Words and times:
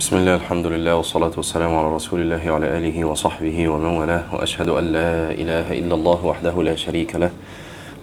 بسم 0.00 0.16
الله 0.16 0.34
الحمد 0.34 0.66
لله 0.66 0.94
والصلاة 0.96 1.30
والسلام 1.36 1.76
على 1.76 1.94
رسول 1.94 2.20
الله 2.20 2.50
وعلى 2.50 2.78
آله 2.78 3.04
وصحبه 3.04 3.68
ومن 3.68 3.86
والاه 3.86 4.34
وأشهد 4.34 4.68
أن 4.68 4.84
لا 4.84 5.30
إله 5.30 5.78
إلا 5.78 5.94
الله 5.94 6.26
وحده 6.26 6.62
لا 6.62 6.76
شريك 6.76 7.16
له 7.16 7.30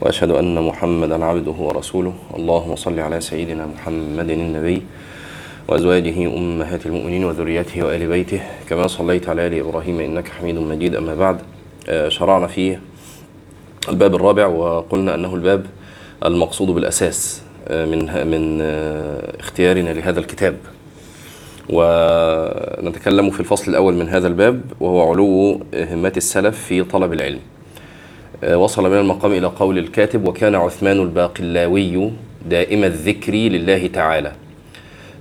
وأشهد 0.02 0.32
أن 0.32 0.62
محمدا 0.62 1.26
عبده 1.26 1.52
ورسوله. 1.52 2.14
اللهم 2.38 2.76
صل 2.76 3.00
على 3.00 3.22
سيدنا 3.22 3.66
محمد 3.66 4.30
النبي 4.30 4.82
وأزواجه 5.68 6.38
أمهات 6.38 6.86
المؤمنين 6.86 7.26
وذريته 7.26 7.84
وآل 7.84 8.08
بيته. 8.08 8.42
كما 8.70 8.88
صليت 8.88 9.30
على 9.30 9.48
آل 9.48 9.54
إبراهيم 9.60 10.00
إنك 10.00 10.28
حميد 10.28 10.56
مجيد. 10.56 10.96
أما 10.96 11.16
بعد 11.16 11.38
آه، 11.90 12.10
شرعنا 12.10 12.48
في 12.48 12.78
الباب 13.90 14.16
الرابع 14.16 14.46
وقلنا 14.46 15.16
أنه 15.16 15.36
الباب 15.36 15.66
المقصود 16.26 16.68
بالأساس 16.68 17.42
آه، 17.68 17.86
من 17.86 18.28
من 18.32 18.60
آه، 18.62 19.40
اختيارنا 19.40 19.90
لهذا 19.90 20.20
الكتاب. 20.20 20.77
ونتكلم 21.70 23.30
في 23.30 23.40
الفصل 23.40 23.72
الأول 23.72 23.94
من 23.94 24.10
هذا 24.10 24.28
الباب 24.28 24.62
وهو 24.80 25.12
علو 25.12 25.62
همات 25.76 26.18
السلف 26.18 26.64
في 26.66 26.84
طلب 26.84 27.14
العلم. 27.14 27.40
آه، 28.44 28.58
وصل 28.58 28.90
من 28.92 28.98
المقام 28.98 29.32
إلى 29.32 29.48
قول 29.48 29.78
الكاتب 29.78 30.28
وكان 30.28 30.56
عثمان 30.56 31.02
الباقلاوي 31.02 32.12
دائم 32.50 32.84
الذكر 32.84 33.34
لله 33.34 33.88
تعالى 33.88 34.32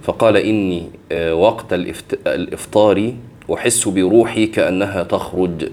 فقال 0.02 0.36
إني 0.36 0.82
آه، 1.12 1.34
وقت 1.34 1.72
الإفطار 2.26 3.12
أحس 3.54 3.88
بروحي 3.88 4.46
كأنها 4.46 5.02
تخرج 5.02 5.68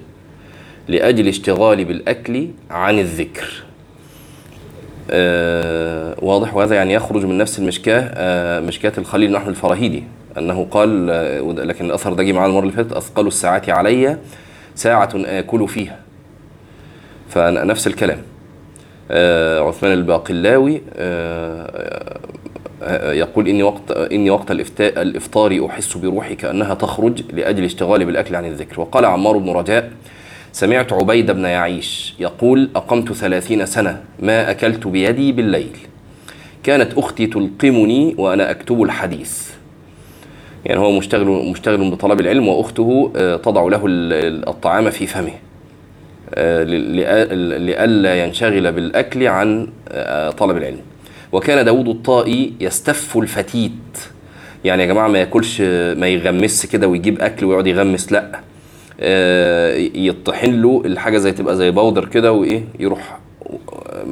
لأجل 0.87 1.27
اشتغالي 1.27 1.83
بالأكل 1.83 2.47
عن 2.69 2.99
الذكر 2.99 3.63
آه، 5.11 6.15
واضح 6.21 6.55
وهذا 6.55 6.75
يعني 6.75 6.93
يخرج 6.93 7.25
من 7.25 7.37
نفس 7.37 7.59
المشكاة 7.59 8.11
آه، 8.13 8.59
مشكاة 8.59 8.93
الخليل 8.97 9.35
أحمد 9.35 9.49
الفراهيدي. 9.49 10.03
أنه 10.37 10.67
قال 10.71 11.07
لكن 11.67 11.85
الأثر 11.85 12.13
ده 12.13 12.23
جه 12.23 12.31
معانا 12.31 12.49
المرة 12.49 12.61
اللي 12.61 12.73
فاتت 12.73 12.91
أثقل 12.91 13.27
الساعات 13.27 13.69
علي 13.69 14.17
ساعة 14.75 15.09
آكل 15.15 15.67
فيها. 15.67 15.99
فنفس 17.29 17.87
الكلام. 17.87 18.19
آه، 19.11 19.59
عثمان 19.59 19.93
الباقلاوي 19.93 20.81
آه، 20.95 22.31
يقول 23.11 23.47
إني 23.47 23.63
وقت 23.63 23.91
إني 23.91 24.29
وقت 24.29 24.51
الإفطار 24.81 25.65
أحس 25.65 25.97
بروحي 25.97 26.35
كأنها 26.35 26.73
تخرج 26.73 27.21
لأجل 27.31 27.63
اشتغالي 27.63 28.05
بالأكل 28.05 28.35
عن 28.35 28.45
الذكر. 28.45 28.81
وقال 28.81 29.05
عمار 29.05 29.37
بن 29.37 29.49
رجاء 29.49 29.91
سمعت 30.51 30.93
عبيد 30.93 31.31
بن 31.31 31.45
يعيش 31.45 32.13
يقول 32.19 32.69
أقمت 32.75 33.13
ثلاثين 33.13 33.65
سنة 33.65 34.01
ما 34.19 34.51
أكلت 34.51 34.87
بيدي 34.87 35.31
بالليل. 35.31 35.77
كانت 36.63 36.97
أختي 36.97 37.27
تلقمني 37.27 38.15
وأنا 38.17 38.51
أكتب 38.51 38.81
الحديث. 38.83 39.49
يعني 40.65 40.79
هو 40.79 40.91
مشتغل 40.91 41.25
مشتغل 41.27 41.91
بطلب 41.91 42.19
العلم 42.19 42.47
وأخته 42.47 43.11
آه، 43.15 43.35
تضع 43.35 43.61
له 43.67 43.85
ال- 43.85 44.49
الطعام 44.49 44.89
في 44.89 45.07
فمه 45.07 45.31
آه، 46.33 46.63
لئلا 47.57 48.23
ينشغل 48.25 48.71
بالأكل 48.71 49.27
عن 49.27 49.67
آه، 49.89 50.29
طلب 50.29 50.57
العلم. 50.57 50.79
وكان 51.31 51.65
داود 51.65 51.87
الطائي 51.87 52.53
يستف 52.59 53.17
الفتيت. 53.17 53.71
يعني 54.65 54.81
يا 54.83 54.87
جماعة 54.87 55.07
ما 55.07 55.19
ياكلش 55.19 55.61
ما 55.97 56.07
يغمس 56.07 56.65
كده 56.65 56.87
ويجيب 56.87 57.21
أكل 57.21 57.45
ويقعد 57.45 57.67
يغمس 57.67 58.13
آه، 59.01 59.75
يطحن 59.95 60.61
له 60.61 60.81
الحاجة 60.85 61.17
زي 61.17 61.31
تبقى 61.31 61.55
زي 61.55 61.71
بودر 61.71 62.05
كده 62.05 62.31
وإيه 62.31 62.63
يروح 62.79 63.19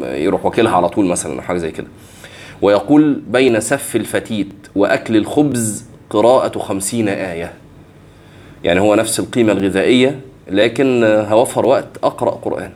يروح 0.03 0.45
واكلها 0.45 0.75
على 0.75 0.89
طول 0.89 1.05
مثلا 1.05 1.35
أو 1.35 1.41
حاجة 1.41 1.57
زي 1.57 1.71
كده. 1.71 1.87
ويقول 2.61 3.21
بين 3.27 3.59
سف 3.59 3.95
الفتيت 3.95 4.53
وأكل 4.75 5.15
الخبز 5.17 5.85
قراءة 6.11 6.59
خمسين 6.59 7.07
آية. 7.09 7.53
يعني 8.63 8.79
هو 8.79 8.95
نفس 8.95 9.19
القيمة 9.19 9.51
الغذائية 9.51 10.19
لكن 10.49 11.03
هوفر 11.03 11.65
وقت 11.65 11.87
أقرأ 12.03 12.31
قرآن. 12.31 12.71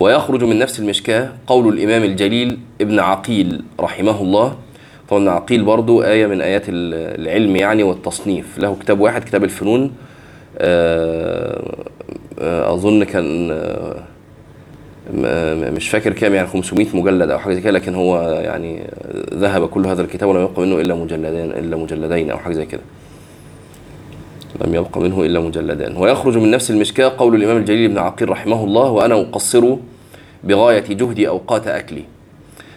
ويخرج 0.00 0.44
من 0.44 0.58
نفس 0.58 0.80
المشكاة 0.80 1.28
قول 1.46 1.74
الإمام 1.74 2.02
الجليل 2.04 2.58
ابن 2.80 2.98
عقيل 3.00 3.62
رحمه 3.80 4.20
الله. 4.22 4.56
طبعا 5.08 5.30
عقيل 5.30 5.64
برضو 5.64 6.02
آية 6.02 6.26
من 6.26 6.40
آيات 6.40 6.68
ال- 6.68 7.20
العلم 7.20 7.56
يعني 7.56 7.82
والتصنيف. 7.82 8.58
له 8.58 8.76
كتاب 8.80 9.00
واحد 9.00 9.24
كتاب 9.24 9.44
الفنون. 9.44 9.92
آه، 10.58 11.74
آه، 12.40 12.74
أظن 12.74 13.04
كان 13.04 13.50
مش 15.14 15.88
فاكر 15.88 16.12
كام 16.12 16.34
يعني 16.34 16.48
500 16.48 16.86
مجلد 16.94 17.30
أو 17.30 17.38
حاجة 17.38 17.54
زي 17.54 17.60
كده 17.60 17.70
لكن 17.70 17.94
هو 17.94 18.30
يعني 18.30 18.90
ذهب 19.34 19.68
كل 19.68 19.86
هذا 19.86 20.02
الكتاب 20.02 20.28
ولم 20.28 20.40
يبق 20.42 20.58
منه 20.60 20.80
إلا 20.80 20.94
مجلدين 20.94 21.50
إلا 21.50 21.76
مجلدين 21.76 22.30
أو 22.30 22.38
حاجة 22.38 22.52
زي 22.52 22.66
كده. 22.66 22.80
لم 24.64 24.74
يبق 24.74 24.98
منه 24.98 25.22
إلا 25.22 25.40
مجلدان 25.40 25.96
ويخرج 25.96 26.38
من 26.38 26.50
نفس 26.50 26.70
المشكاة 26.70 27.12
قول 27.18 27.34
الإمام 27.34 27.56
الجليل 27.56 27.88
بن 27.88 27.98
عقيل 27.98 28.28
رحمه 28.28 28.64
الله 28.64 28.90
وأنا 28.90 29.14
أقصر 29.14 29.76
بغاية 30.44 30.84
جهدي 30.94 31.28
أوقات 31.28 31.66
أكلي 31.68 32.04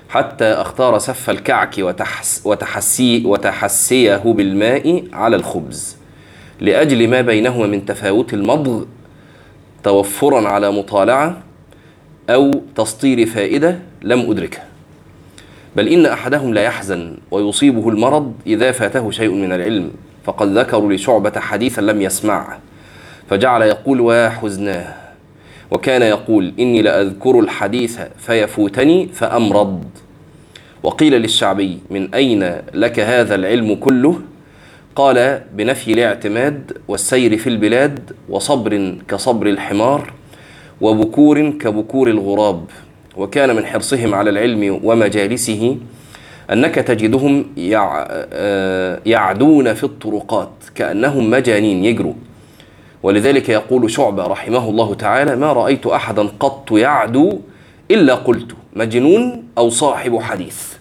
حتى 0.09 0.45
أختار 0.45 0.97
سف 0.97 1.29
الكعك 1.29 1.75
وتحس 1.79 2.41
وتحسي 2.45 3.25
وتحسيه 3.25 4.17
بالماء 4.17 5.03
على 5.13 5.35
الخبز 5.35 5.97
لأجل 6.61 7.07
ما 7.07 7.21
بينهما 7.21 7.67
من 7.67 7.85
تفاوت 7.85 8.33
المضغ 8.33 8.83
توفرا 9.83 10.47
على 10.47 10.71
مطالعة 10.71 11.37
أو 12.29 12.51
تسطير 12.75 13.25
فائدة 13.25 13.79
لم 14.01 14.31
أدركها 14.31 14.65
بل 15.75 15.87
إن 15.87 16.05
أحدهم 16.05 16.53
لا 16.53 16.61
يحزن 16.61 17.17
ويصيبه 17.31 17.89
المرض 17.89 18.33
إذا 18.47 18.71
فاته 18.71 19.11
شيء 19.11 19.31
من 19.31 19.53
العلم 19.53 19.91
فقد 20.23 20.57
ذكروا 20.57 20.93
لشعبة 20.93 21.39
حديثا 21.39 21.81
لم 21.81 22.01
يسمعه 22.01 22.59
فجعل 23.29 23.61
يقول 23.61 24.01
وحزناه 24.01 24.95
وكان 25.71 26.01
يقول 26.01 26.53
إني 26.59 26.81
لأذكر 26.81 27.39
الحديث 27.39 27.99
فيفوتني 28.17 29.07
فأمرض 29.07 29.83
وقيل 30.83 31.13
للشعبي 31.13 31.79
من 31.89 32.13
أين 32.13 32.61
لك 32.73 32.99
هذا 32.99 33.35
العلم 33.35 33.75
كله؟ 33.75 34.21
قال 34.95 35.41
بنفي 35.53 35.93
الاعتماد 35.93 36.77
والسير 36.87 37.37
في 37.37 37.47
البلاد 37.49 38.11
وصبر 38.29 38.95
كصبر 39.07 39.47
الحمار 39.47 40.13
وبكور 40.81 41.49
كبكور 41.49 42.09
الغراب. 42.09 42.65
وكان 43.17 43.55
من 43.55 43.65
حرصهم 43.65 44.15
على 44.15 44.29
العلم 44.29 44.79
ومجالسه 44.83 45.77
أنك 46.51 46.75
تجدهم. 46.75 47.45
آه، 47.57 48.99
يعدون 49.05 49.73
في 49.73 49.83
الطرقات 49.83 50.51
كأنهم 50.75 51.29
مجانين 51.29 51.85
يجروا. 51.85 52.13
ولذلك 53.03 53.49
يقول 53.49 53.91
شعبة 53.91 54.23
رحمه 54.23 54.69
الله 54.69 54.93
تعالى 54.93 55.35
ما 55.35 55.53
رأيت 55.53 55.87
أحدا 55.87 56.29
قط 56.39 56.71
يعدو 56.71 57.39
إلا 57.91 58.15
قلت 58.15 58.51
مجنون 58.75 59.43
أو 59.57 59.69
صاحب 59.69 60.19
حديث. 60.19 60.73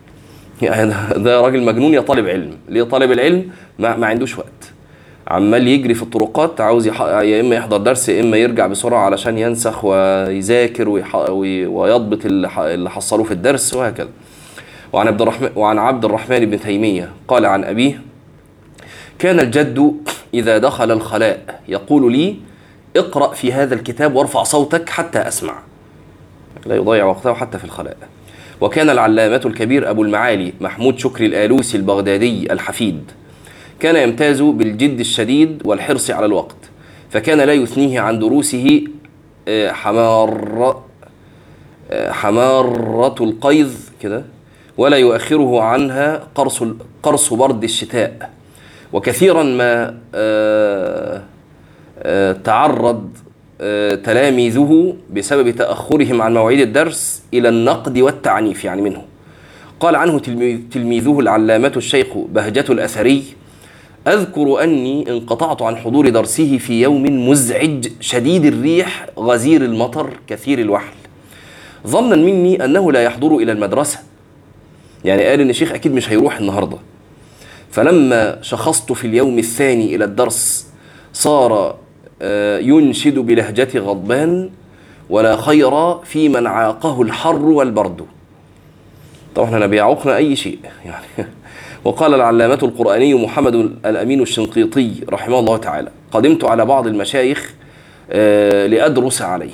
يعني 0.62 0.94
ده 1.16 1.40
راجل 1.40 1.62
مجنون 1.62 1.94
يا 1.94 2.00
طالب 2.00 2.28
علم. 2.28 2.56
ليه 2.68 2.82
طالب 2.82 3.12
العلم؟ 3.12 3.50
ما, 3.78 3.96
ما 3.96 4.06
عندوش 4.06 4.38
وقت. 4.38 4.72
عمال 5.28 5.68
يجري 5.68 5.94
في 5.94 6.02
الطرقات 6.02 6.60
عاوز 6.60 6.86
يح... 6.86 7.00
يا 7.00 7.40
إما 7.40 7.56
يحضر 7.56 7.76
درس 7.76 8.08
يا 8.08 8.20
إما 8.20 8.36
يرجع 8.36 8.66
بسرعة 8.66 8.98
علشان 8.98 9.38
ينسخ 9.38 9.84
ويذاكر 9.84 10.88
ويح... 10.88 11.14
وي... 11.14 11.66
ويضبط 11.66 12.26
اللي, 12.26 12.48
ح... 12.48 12.58
اللي 12.58 12.90
حصلوه 12.90 13.24
في 13.24 13.32
الدرس 13.32 13.74
وهكذا. 13.74 14.08
وعن 14.92 15.06
عبد 15.06 15.22
الرحمن 15.22 15.50
وعن 15.56 15.78
عبد 15.78 16.04
الرحمن 16.04 16.38
بن 16.50 16.60
تيمية 16.60 17.10
قال 17.28 17.46
عن 17.46 17.64
أبيه 17.64 18.02
كان 19.18 19.40
الجد 19.40 19.94
إذا 20.34 20.58
دخل 20.58 20.90
الخلاء 20.90 21.60
يقول 21.68 22.12
لي 22.12 22.36
اقرأ 22.96 23.34
في 23.34 23.52
هذا 23.52 23.74
الكتاب 23.74 24.14
وارفع 24.14 24.42
صوتك 24.42 24.88
حتى 24.88 25.18
أسمع. 25.18 25.54
لا 26.66 26.76
يضيع 26.76 27.04
وقته 27.04 27.32
حتى 27.32 27.58
في 27.58 27.64
الخلاء. 27.64 27.96
وكان 28.60 28.90
العلامة 28.90 29.40
الكبير 29.46 29.90
أبو 29.90 30.02
المعالي 30.02 30.52
محمود 30.60 30.98
شكري 30.98 31.26
الآلوسي 31.26 31.76
البغدادي 31.76 32.52
الحفيد. 32.52 33.10
كان 33.80 33.96
يمتاز 34.08 34.40
بالجد 34.42 35.00
الشديد 35.00 35.62
والحرص 35.64 36.10
على 36.10 36.26
الوقت 36.26 36.56
فكان 37.10 37.38
لا 37.40 37.52
يثنيه 37.52 38.00
عن 38.00 38.18
دروسه 38.18 38.84
آه، 39.48 39.72
حمار 39.72 40.76
آه، 41.90 42.10
حمارة 42.12 43.24
القيظ 43.24 43.74
كده 44.02 44.24
ولا 44.78 44.96
يؤخره 44.96 45.60
عنها 45.62 46.22
قرص 46.34 46.62
قرص 47.02 47.32
برد 47.32 47.64
الشتاء. 47.64 48.30
وكثيرا 48.92 49.42
ما 49.42 49.98
آه، 50.14 51.22
تعرض 52.44 53.08
تلاميذه 54.04 54.96
بسبب 55.12 55.50
تأخرهم 55.50 56.22
عن 56.22 56.34
مواعيد 56.34 56.60
الدرس 56.60 57.22
إلى 57.34 57.48
النقد 57.48 57.98
والتعنيف 57.98 58.64
يعني 58.64 58.82
منه. 58.82 59.02
قال 59.80 59.96
عنه 59.96 60.18
تلمي- 60.18 60.56
تلميذه 60.70 61.20
العلامة 61.20 61.72
الشيخ 61.76 62.06
بهجة 62.16 62.64
الأثري 62.70 63.22
أذكر 64.06 64.64
أني 64.64 65.10
انقطعت 65.10 65.62
عن 65.62 65.76
حضور 65.76 66.08
درسه 66.08 66.58
في 66.58 66.82
يوم 66.82 67.28
مزعج 67.28 67.88
شديد 68.00 68.44
الريح 68.44 69.06
غزير 69.18 69.64
المطر 69.64 70.10
كثير 70.26 70.58
الوحل. 70.58 70.92
ظنا 71.86 72.16
مني 72.16 72.64
أنه 72.64 72.92
لا 72.92 73.02
يحضر 73.02 73.36
إلى 73.36 73.52
المدرسة. 73.52 73.98
يعني 75.04 75.24
قال 75.24 75.40
إن 75.40 75.50
الشيخ 75.50 75.72
أكيد 75.72 75.94
مش 75.94 76.10
هيروح 76.10 76.38
النهاردة. 76.38 76.76
فلما 77.70 78.38
شخصت 78.42 78.92
في 78.92 79.06
اليوم 79.06 79.38
الثاني 79.38 79.94
إلى 79.94 80.04
الدرس 80.04 80.66
صار 81.12 81.76
آه، 82.22 82.58
ينشد 82.58 83.18
بلهجة 83.18 83.78
غضبان 83.78 84.50
ولا 85.10 85.36
خير 85.36 85.98
في 85.98 86.28
من 86.28 86.46
عاقه 86.46 87.02
الحر 87.02 87.42
والبرد. 87.42 88.06
طبعا 89.34 89.46
إحنا 89.54 89.66
بيعوقنا 89.66 90.16
أي 90.16 90.36
شيء 90.36 90.58
يعني. 90.84 91.28
وقال 91.84 92.14
العلامة 92.14 92.58
القرآني 92.62 93.14
محمد 93.14 93.54
الأمين 93.86 94.22
الشنقيطي 94.22 94.92
رحمه 95.10 95.38
الله 95.38 95.56
تعالى 95.56 95.88
قدمت 96.12 96.44
على 96.44 96.64
بعض 96.64 96.86
المشايخ 96.86 97.54
آه، 98.10 98.66
لأدرس 98.66 99.22
عليه 99.22 99.50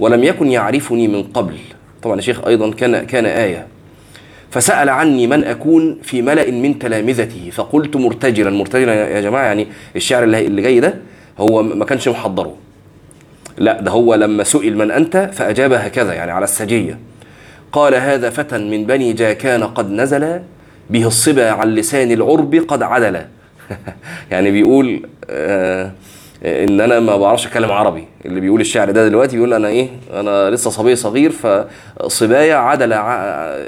ولم 0.00 0.24
يكن 0.24 0.50
يعرفني 0.50 1.08
من 1.08 1.22
قبل 1.22 1.54
طبعا 2.02 2.18
الشيخ 2.18 2.46
أيضا 2.46 2.70
كان 2.70 3.06
كان 3.06 3.26
آية 3.26 3.66
فسأل 4.50 4.88
عني 4.88 5.26
من 5.26 5.44
أكون 5.44 5.98
في 6.02 6.22
ملأ 6.22 6.50
من 6.50 6.78
تلامذته 6.78 7.50
فقلت 7.52 7.96
مرتجلا 7.96 8.50
مرتجلا 8.50 8.94
يا 8.94 9.20
جماعة 9.20 9.44
يعني 9.44 9.66
الشعر 9.96 10.24
اللي 10.24 10.46
اللي 10.46 10.62
جاي 10.62 10.80
ده 10.80 10.94
هو 11.38 11.62
ما 11.62 11.84
كانش 11.84 12.08
محضره. 12.08 12.56
لا 13.58 13.80
ده 13.80 13.90
هو 13.90 14.14
لما 14.14 14.44
سئل 14.44 14.76
من 14.76 14.90
أنت 14.90 15.30
فأجاب 15.32 15.72
هكذا 15.72 16.12
يعني 16.14 16.30
على 16.30 16.44
السجية 16.44 16.98
قال 17.72 17.94
هذا 17.94 18.30
فتى 18.30 18.58
من 18.58 18.86
بني 18.86 19.12
جاكان 19.12 19.62
قد 19.62 19.90
نزل 19.90 20.40
به 20.90 21.06
الصبا 21.06 21.50
عن 21.50 21.74
لسان 21.74 22.12
العرب 22.12 22.54
قد 22.68 22.82
عدل. 22.82 23.20
يعني 24.30 24.50
بيقول 24.50 25.02
آه 25.30 25.92
إن 26.44 26.80
أنا 26.80 27.00
ما 27.00 27.16
بعرفش 27.16 27.46
أتكلم 27.46 27.70
عربي. 27.70 28.04
اللي 28.26 28.40
بيقول 28.40 28.60
الشعر 28.60 28.90
ده 28.90 29.08
دلوقتي 29.08 29.36
بيقول 29.36 29.54
أنا 29.54 29.68
إيه؟ 29.68 29.88
أنا 30.12 30.50
لسه 30.50 30.70
صبي 30.70 30.96
صغير 30.96 31.30
فصبايا 31.30 32.54
عدل 32.54 32.94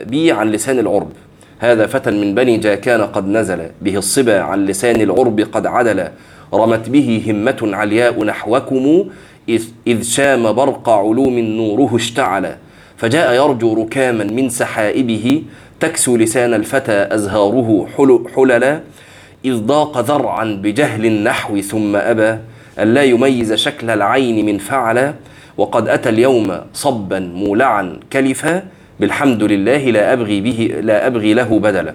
بي 0.07 0.33
عن 0.33 0.51
لسان 0.51 0.79
العرب. 0.79 1.13
هذا 1.59 1.87
فتى 1.87 2.11
من 2.11 2.35
بني 2.35 2.57
جاكان 2.57 3.01
قد 3.03 3.29
نزل. 3.29 3.61
به 3.83 3.97
الصبا 3.97 4.41
عن 4.41 4.67
لسان 4.67 5.01
العرب 5.01 5.41
قد 5.41 5.67
عدل. 5.67 6.09
رمت 6.55 6.89
به 6.89 7.25
همة 7.29 7.77
علياء 7.77 8.25
نحوكم 8.25 9.05
إذ 9.87 10.03
شام 10.03 10.53
برق 10.53 10.89
علوم 10.89 11.39
نوره 11.39 11.97
اشتعل. 11.97 12.57
فجاء 12.97 13.35
يرجو 13.35 13.83
ركاما 13.83 14.25
من 14.25 14.49
سحائبه 14.49 15.43
تكسو 15.83 16.17
لسان 16.17 16.55
الفتى 16.55 17.09
أزهاره 17.15 17.87
حل- 17.97 18.25
حللا 18.37 18.81
إذ 19.45 19.57
ضاق 19.59 19.99
ذرعا 20.01 20.45
بجهل 20.63 21.07
النحو 21.07 21.61
ثم 21.61 21.97
أبى 21.97 22.39
ألا 22.79 23.03
يميز 23.03 23.53
شكل 23.53 23.91
العين 23.91 24.47
من 24.47 24.59
فعل 24.59 25.15
وقد 25.57 25.89
أتى 25.89 26.09
اليوم 26.09 26.59
صبا 26.75 27.19
مولعا 27.19 28.01
كلفا 28.13 28.63
بالحمد 29.01 29.43
لله 29.43 29.77
لا 29.91 30.13
أبغي 30.13 30.41
به 30.41 30.75
لا 30.81 31.07
أبغي 31.07 31.35
له 31.35 31.59
بدلا. 31.59 31.95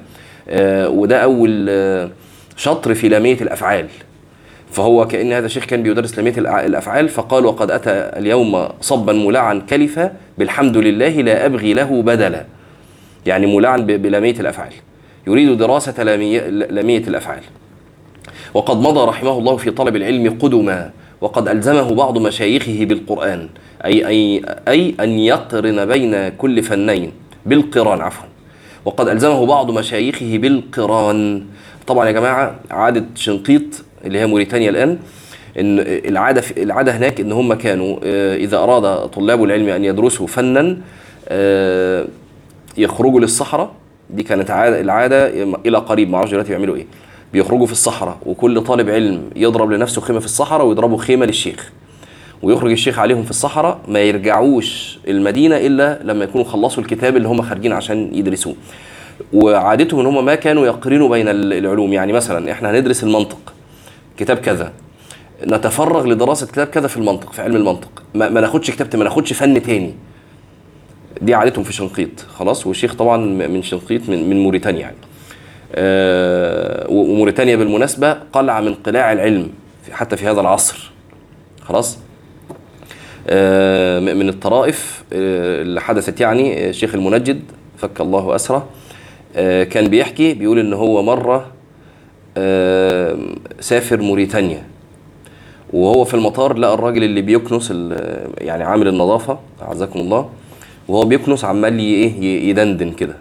آه 0.50 0.90
وده 0.90 1.24
أول 1.24 1.66
آه 1.70 2.10
شطر 2.58 2.94
في 2.94 3.10
لامية 3.10 3.38
الأفعال. 3.42 3.86
فهو 4.72 5.08
كأن 5.08 5.34
هذا 5.34 5.46
الشيخ 5.46 5.66
كان 5.66 5.84
بيدرس 5.84 6.18
لامية 6.18 6.34
الأفعال 6.66 7.10
فقال 7.10 7.46
وقد 7.46 7.72
أتى 7.72 7.92
اليوم 7.92 8.68
صبا 8.82 9.14
مولعا 9.14 9.62
كلفا 9.70 10.12
بالحمد 10.38 10.78
لله 10.78 11.10
لا 11.22 11.46
أبغي 11.46 11.74
له 11.74 12.02
بدلا. 12.02 12.46
يعني 13.28 13.46
مولعا 13.46 13.78
بلامية 13.78 14.40
الأفعال. 14.40 14.72
يريد 15.28 15.58
دراسة 15.58 15.94
لامية- 15.94 16.72
لامية 16.72 16.98
الأفعال. 17.08 17.42
وقد 18.54 18.78
مضى 18.78 19.06
رحمه 19.10 19.38
الله 19.38 19.58
في 19.58 19.72
طلب 19.72 19.96
العلم 19.96 20.38
قدما 20.40 20.92
وقد 21.22 21.48
ألزمه 21.48 21.96
بعض 21.96 22.18
مشايخه 22.18 22.86
بالقرآن 22.86 23.50
أي, 23.86 24.08
أي, 24.08 24.42
أي 24.68 24.96
أن 25.00 25.10
يقرن 25.10 25.86
بين 25.86 26.30
كل 26.30 26.64
فنين. 26.64 27.12
بالقران 27.46 28.02
عفوا. 28.02 28.28
وقد 28.86 29.08
ألزمه 29.08 29.46
بعض 29.46 29.72
مشايخه 29.72 30.38
بالقران. 30.38 31.46
طبعا 31.88 32.08
يا 32.08 32.12
جماعة 32.12 32.56
عادة 32.72 33.06
شنقيط 33.16 33.64
اللي 34.06 34.20
هي 34.20 34.26
موريتانيا 34.26 34.70
الآن 34.70 34.98
إن 35.60 35.80
العادة 35.80 36.42
في 36.42 36.64
العادة 36.64 36.92
هناك 36.98 37.20
إن 37.20 37.32
هم 37.32 37.54
كانوا 37.54 37.98
آه، 38.04 38.36
إذا 38.36 38.58
أراد 38.58 39.08
طلاب 39.10 39.44
العلم 39.44 39.70
أن 39.70 39.86
يدرسوا 39.86 40.28
فنا 40.28 40.78
آه، 41.30 42.06
يخرجوا 42.78 43.20
للصحراء 43.20 43.72
دي 44.10 44.24
كانت 44.24 44.52
عادة 44.52 44.82
العادة 44.82 45.28
إلى 45.66 45.78
قريب 45.78 46.10
ما 46.10 46.18
أعرفش 46.18 46.32
دلوقتي 46.32 46.50
بيعملوا 46.50 46.76
إيه. 46.76 46.86
بيخرجوا 47.34 47.66
في 47.66 47.72
الصحراء 47.72 48.18
وكل 48.26 48.62
طالب 48.62 48.90
علم 48.90 49.22
يضرب 49.36 49.72
لنفسه 49.72 50.02
خيمة 50.02 50.20
في 50.20 50.26
الصحراء 50.26 50.66
ويضربوا 50.68 50.98
خيمة 50.98 51.26
للشيخ. 51.26 51.72
ويخرج 52.44 52.72
الشيخ 52.72 53.00
عليهم 53.00 53.24
في 53.24 53.30
الصحراء 53.30 53.80
ما 53.88 54.00
يرجعوش 54.00 55.00
المدينة 55.08 55.58
إلا 55.58 56.00
لما 56.04 56.24
يكونوا 56.24 56.46
خلصوا 56.46 56.84
الكتاب 56.84 57.18
اللي 57.18 57.28
هم 57.28 57.42
خارجين 57.42 57.74
عشان 57.74 58.10
يدرسوه. 58.14 58.56
وعادتهم 59.34 60.00
إن 60.00 60.06
هم 60.06 60.26
ما 60.26 60.36
كانوا 60.36 60.66
يقرنوا 60.66 61.10
بين 61.10 61.28
ال- 61.28 61.54
العلوم. 61.54 61.94
يعني 61.94 62.14
مثلا 62.14 62.52
إحنا 62.52 62.72
هندرس 62.72 63.04
المنطق 63.04 63.54
كتاب 64.18 64.38
كذا. 64.38 64.72
نتفرغ 65.48 66.08
لدراسة 66.08 66.48
كتاب 66.48 66.68
كذا 66.68 66.88
في 66.88 66.98
المنطق 66.98 67.34
في 67.34 67.42
علم 67.42 67.56
المنطق. 67.56 68.04
ما, 68.16 68.30
ما 68.30 68.42
ناخدش 68.42 68.72
كتاب 68.72 68.96
ما 68.96 69.04
ناخدش 69.04 69.34
فن 69.34 69.62
تاني. 69.64 69.94
دي 71.22 71.34
عادتهم 71.34 71.64
في 71.64 71.74
شنقيط 71.74 72.20
خلاص؟ 72.20 72.68
والشيخ 72.68 72.96
طبعا 72.96 73.18
من 73.48 73.62
شنقيط 73.64 74.10
من 74.10 74.30
من 74.30 74.40
موريتانيا 74.44 74.82
يعني. 74.82 74.96
آه، 75.76 76.86
وموريتانيا 76.90 77.56
بالمناسبة 77.56 78.14
قلعة 78.14 78.62
من 78.62 78.74
قلاع 78.74 79.14
العلم 79.14 79.50
حتى 79.92 80.18
في 80.18 80.28
هذا 80.28 80.42
العصر. 80.42 80.92
خلاص؟ 81.62 81.98
آه، 83.30 84.00
من 84.00 84.30
الطرائف 84.30 85.04
آه، 85.14 85.62
اللي 85.62 85.82
حدثت 85.82 86.22
يعني 86.22 86.66
آه، 86.66 86.70
الشيخ 86.70 86.96
المنجد 86.96 87.42
فك 87.78 88.02
الله 88.02 88.36
أسره 88.36 88.68
آه، 89.36 89.64
كان 89.64 89.88
بيحكي 89.88 90.34
بيقول 90.34 90.60
إن 90.60 90.74
هو 90.74 91.04
مرة 91.04 91.52
آه، 92.38 93.18
سافر 93.60 94.02
موريتانيا. 94.02 94.64
وهو 95.74 96.04
في 96.04 96.14
المطار 96.14 96.58
لقى 96.58 96.74
الراجل 96.74 97.04
اللي 97.04 97.22
بيكنس 97.22 97.72
يعني 98.38 98.64
عامل 98.64 98.88
النظافة 98.88 99.40
أعزكم 99.62 100.00
الله. 100.00 100.30
وهو 100.88 101.06
بيكنس 101.06 101.46
عمال 101.46 101.80
إيه 101.80 102.50
يدندن 102.50 102.92
كده. 102.92 103.16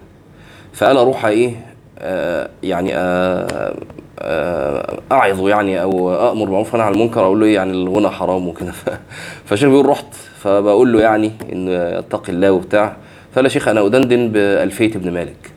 فقال 0.73 0.97
أروح 0.97 1.25
إيه 1.25 1.55
آه 1.99 2.49
يعني 2.63 2.95
آه 2.95 3.75
آه 4.19 4.99
أعظه 5.11 5.49
يعني 5.49 5.81
أو 5.81 6.13
أمر 6.31 6.45
بالمعروف 6.45 6.73
وأنا 6.73 6.83
عن 6.83 6.93
المنكر 6.93 7.25
أقول 7.25 7.39
له 7.39 7.45
إيه 7.45 7.55
يعني 7.55 7.71
الغنى 7.71 8.09
حرام 8.09 8.47
وكده. 8.47 8.71
فالشيخ 9.45 9.69
بيقول 9.69 9.85
رحت 9.85 10.13
فبقول 10.39 10.93
له 10.93 11.01
يعني 11.01 11.31
إن 11.53 11.69
اتقي 11.69 12.31
الله 12.31 12.51
وبتاع. 12.51 12.95
فقال 13.31 13.45
يا 13.45 13.49
شيخ 13.49 13.67
أنا 13.67 13.85
أدندن 13.85 14.29
بألفية 14.31 14.95
ابن 14.95 15.11
مالك. 15.11 15.51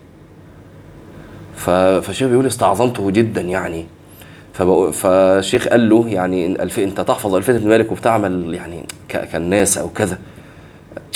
فالشيخ 1.56 2.28
بيقول 2.28 2.46
استعظمته 2.46 3.10
جدا 3.10 3.40
يعني. 3.40 3.86
فالشيخ 4.92 5.68
قال 5.68 5.88
له 5.88 6.08
يعني 6.08 6.62
أنت 6.78 7.00
تحفظ 7.00 7.34
ألفية 7.34 7.52
ابن 7.56 7.68
مالك 7.68 7.92
وبتعمل 7.92 8.54
يعني 8.54 8.86
كالناس 9.08 9.78
أو 9.78 9.88
كذا. 9.88 10.18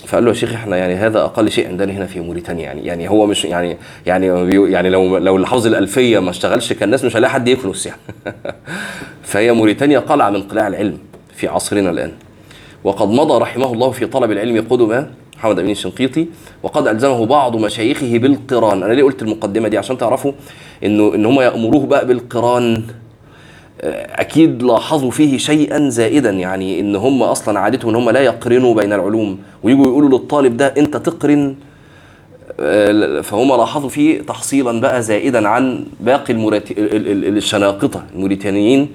فقال 0.06 0.24
له 0.24 0.30
يا 0.30 0.34
شيخ 0.34 0.52
إحنا 0.52 0.76
يعني 0.76 0.94
هذا 0.94 1.20
أقل 1.24 1.50
شيء 1.50 1.68
عندنا 1.68 1.92
هنا 1.92 2.06
في 2.06 2.20
موريتانيا 2.20 2.64
يعني 2.64 2.86
يعني 2.86 3.10
هو 3.10 3.26
مش 3.26 3.44
يعني 3.44 3.76
يعني 4.06 4.26
يعني 4.72 4.90
لو 4.90 5.18
لو 5.18 5.36
اللي 5.36 5.46
حافظ 5.46 5.66
الألفية 5.66 6.18
ما 6.18 6.30
اشتغلش 6.30 6.72
كالناس 6.72 7.04
مش 7.04 7.16
هيلاقي 7.16 7.30
حد 7.30 7.48
يكنس 7.48 7.86
يعني. 7.86 8.00
فهي 9.22 9.52
موريتانيا 9.52 9.98
قلعة 9.98 10.30
من 10.30 10.42
قلاع 10.42 10.68
العلم 10.68 10.98
في 11.34 11.48
عصرنا 11.48 11.90
الآن. 11.90 12.12
وقد 12.84 13.08
مضى 13.08 13.38
رحمه 13.38 13.72
الله 13.72 13.90
في 13.90 14.06
طلب 14.06 14.30
العلم 14.30 14.66
قدما 14.70 15.10
محمد 15.36 15.58
أمين 15.58 15.70
الشنقيطي 15.70 16.26
وقد 16.62 16.88
ألزمه 16.88 17.26
بعض 17.26 17.56
مشايخه 17.56 18.18
بالقران. 18.18 18.82
أنا 18.82 18.92
ليه 18.92 19.02
قلت 19.02 19.22
المقدمة 19.22 19.68
دي؟ 19.68 19.78
عشان 19.78 19.98
تعرفوا 19.98 20.32
إنه 20.84 21.14
إن 21.14 21.26
هم 21.26 21.40
يأمروه 21.40 21.86
بقى 21.86 22.06
بالقران. 22.06 22.82
أكيد 23.80 24.62
لاحظوا 24.62 25.10
فيه 25.10 25.38
شيئا 25.38 25.88
زائدا 25.88 26.30
يعني 26.30 26.80
إن 26.80 26.96
هم 26.96 27.22
أصلا 27.22 27.60
عادتهم 27.60 27.90
إن 27.90 27.96
هم 27.96 28.10
لا 28.10 28.20
يقرنوا 28.20 28.74
بين 28.74 28.92
العلوم. 28.92 29.38
ويجوا 29.62 29.86
يقولوا 29.86 30.18
للطالب 30.18 30.56
ده 30.56 30.66
أنت 30.78 30.96
تقرن 30.96 31.56
آه، 32.60 33.20
فهم 33.20 33.48
لاحظوا 33.56 33.88
فيه 33.88 34.22
تحصيلا 34.22 34.80
بقى 34.80 35.02
زائدا 35.02 35.48
عن 35.48 35.84
باقي 36.00 36.32
المرات... 36.32 36.70
ال- 36.70 36.96
ال- 36.96 37.24
ال- 37.24 37.36
الشناقطة. 37.36 38.02
الموريتانيين 38.14 38.88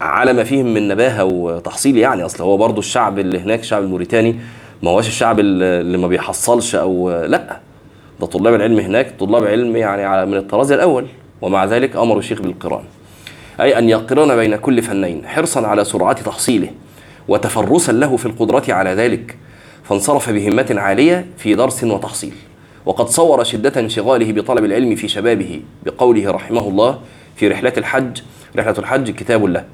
على 0.00 0.32
ما 0.32 0.44
فيهم 0.44 0.74
من 0.74 0.88
نباهة 0.88 1.24
وتحصيل 1.24 1.96
يعني. 1.96 2.24
أصل 2.24 2.44
هو 2.44 2.56
برضو 2.56 2.80
الشعب 2.80 3.18
اللي 3.18 3.38
هناك 3.38 3.60
الشعب 3.60 3.82
الموريتاني 3.82 4.36
ما 4.82 4.90
هوش 4.90 5.08
الشعب 5.08 5.40
اللي 5.40 5.98
ما 5.98 6.08
بيحصلش 6.08 6.74
أو 6.74 7.10
لأ. 7.24 7.60
ده 8.20 8.26
طلاب 8.26 8.54
العلم 8.54 8.78
هناك 8.78 9.14
طلاب 9.20 9.44
علم 9.44 9.76
يعني 9.76 10.26
من 10.30 10.36
الطراز 10.36 10.72
الأول. 10.72 11.06
ومع 11.42 11.64
ذلك 11.64 11.96
أمروا 11.96 12.18
الشيخ 12.18 12.42
بالقران. 12.42 12.82
أي 13.60 13.78
أن 13.78 13.88
يقرن 13.88 14.36
بين 14.36 14.56
كل 14.56 14.82
فنين 14.82 15.26
حرصا 15.26 15.66
على 15.66 15.84
سرعة 15.84 16.22
تحصيله 16.22 16.70
وتفرسا 17.28 17.92
له 17.92 18.16
في 18.16 18.26
القدرة 18.26 18.64
على 18.68 18.90
ذلك 18.90 19.36
فانصرف 19.84 20.30
بهمة 20.30 20.66
عالية 20.70 21.26
في 21.38 21.54
درس 21.54 21.84
وتحصيل. 21.84 22.32
وقد 22.86 23.08
صور 23.08 23.44
شدة 23.44 23.80
انشغاله 23.80 24.32
بطلب 24.32 24.64
العلم 24.64 24.94
في 24.96 25.08
شبابه 25.08 25.60
بقوله 25.86 26.30
رحمه 26.30 26.68
الله 26.68 26.98
في 27.36 27.48
رحلة 27.48 27.72
الحج 27.76 28.18
رحلة 28.56 28.74
الحج 28.78 29.10
كتاب 29.10 29.44
له 29.44 29.64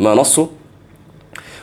ما 0.00 0.14
نصه 0.14 0.48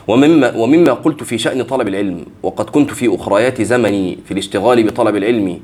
ومما 0.08 0.56
ومما 0.56 0.92
قلت 0.92 1.22
في 1.24 1.38
شأن 1.38 1.62
طلب 1.62 1.88
العلم 1.88 2.26
وقد 2.42 2.70
كنت 2.70 2.90
في 2.90 3.14
أخريات 3.14 3.62
زمني 3.62 4.18
في 4.24 4.32
الاشتغال 4.32 4.82
بطلب 4.86 5.16
العلم 5.16 5.60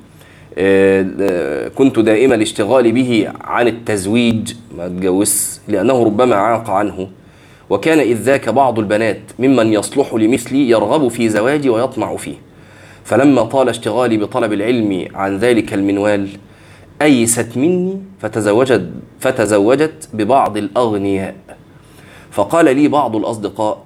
كنت 1.75 1.99
دائما 1.99 2.35
الاشتغال 2.35 2.93
به 2.93 3.29
عن 3.41 3.69
التزويج 3.69 4.55
ما 4.77 4.87
اتجوز 4.87 5.61
لأنه 5.69 6.05
ربما 6.05 6.37
عاق 6.37 6.71
عنه. 6.71 7.09
وكان 7.71 7.99
إذ 7.99 8.17
ذاك 8.17 8.49
بعض 8.49 8.79
البنات 8.79 9.21
ممن 9.39 9.73
يصلح 9.73 10.15
لمثلي 10.15 10.71
يرغب 10.71 11.09
في 11.09 11.29
زواجي 11.29 11.69
ويطمع 11.69 12.17
فيه. 12.17 12.35
فلما 13.05 13.43
طال 13.43 13.69
اشتغالي 13.69 14.17
بطلب 14.17 14.53
العلم 14.53 15.09
عن 15.15 15.39
ذلك 15.39 15.75
المنوال 15.75 16.29
أيست 17.03 17.57
مني 17.57 18.01
فتزوجت 18.21 18.91
فتزوجت 19.21 20.09
ببعض 20.15 20.57
الأغنياء. 20.57 21.35
فقال 22.31 22.77
لي 22.77 22.89
بعض 22.89 23.17
الأصدقاء 23.17 23.85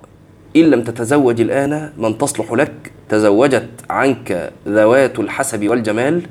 إن 0.57 0.63
لم 0.63 0.83
تتزوج 0.85 1.41
الآن 1.41 1.93
من 1.99 2.19
تصلح 2.19 2.53
لك؟ 2.53 2.73
تزوجت 3.09 3.69
عنك 3.91 4.53
ذوات 4.69 5.19
الحسب 5.19 5.69
والجمال 5.69 6.23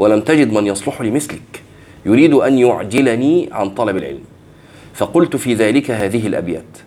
ولم 0.00 0.20
تجد 0.20 0.52
من 0.52 0.66
يصلح 0.66 1.02
لمثلك. 1.02 1.62
يريد 2.06 2.34
أن 2.34 2.58
يعجلني 2.58 3.48
عن 3.52 3.70
طلب 3.70 3.96
العلم. 3.96 4.20
فقلت 4.94 5.36
في 5.36 5.54
ذلك 5.54 5.90
هذه 5.90 6.26
الأبيات. 6.26 6.78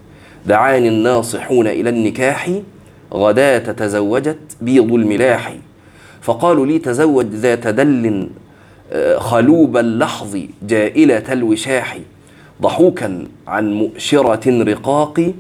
دعاني 0.46 0.88
الناصحون 0.88 1.68
إلى 1.68 1.90
النكاح 1.90 2.52
غداة 3.14 3.72
تزوجت 3.72 4.40
بيض 4.62 4.94
الملاح. 4.94 5.54
فقالوا 6.22 6.66
لي 6.66 6.80
تزوج 6.80 7.26
ذات 7.26 7.68
دل 7.68 8.30
آه، 8.92 9.18
خلوب 9.18 9.78
اللحظ 9.78 10.38
جائلة 10.68 11.34
الوشاح. 11.34 11.98
ضحوكا 12.62 13.28
عن 13.48 13.74
مؤشرة 13.74 14.64
رقاق 14.64 15.34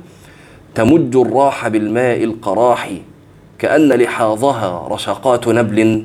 تمج 0.75 1.15
الراح 1.15 1.67
بالماء 1.67 2.23
القراح. 2.23 2.91
كأن 3.59 3.89
لحاظها 3.93 4.87
رشقات 4.87 5.47
نبل. 5.47 6.03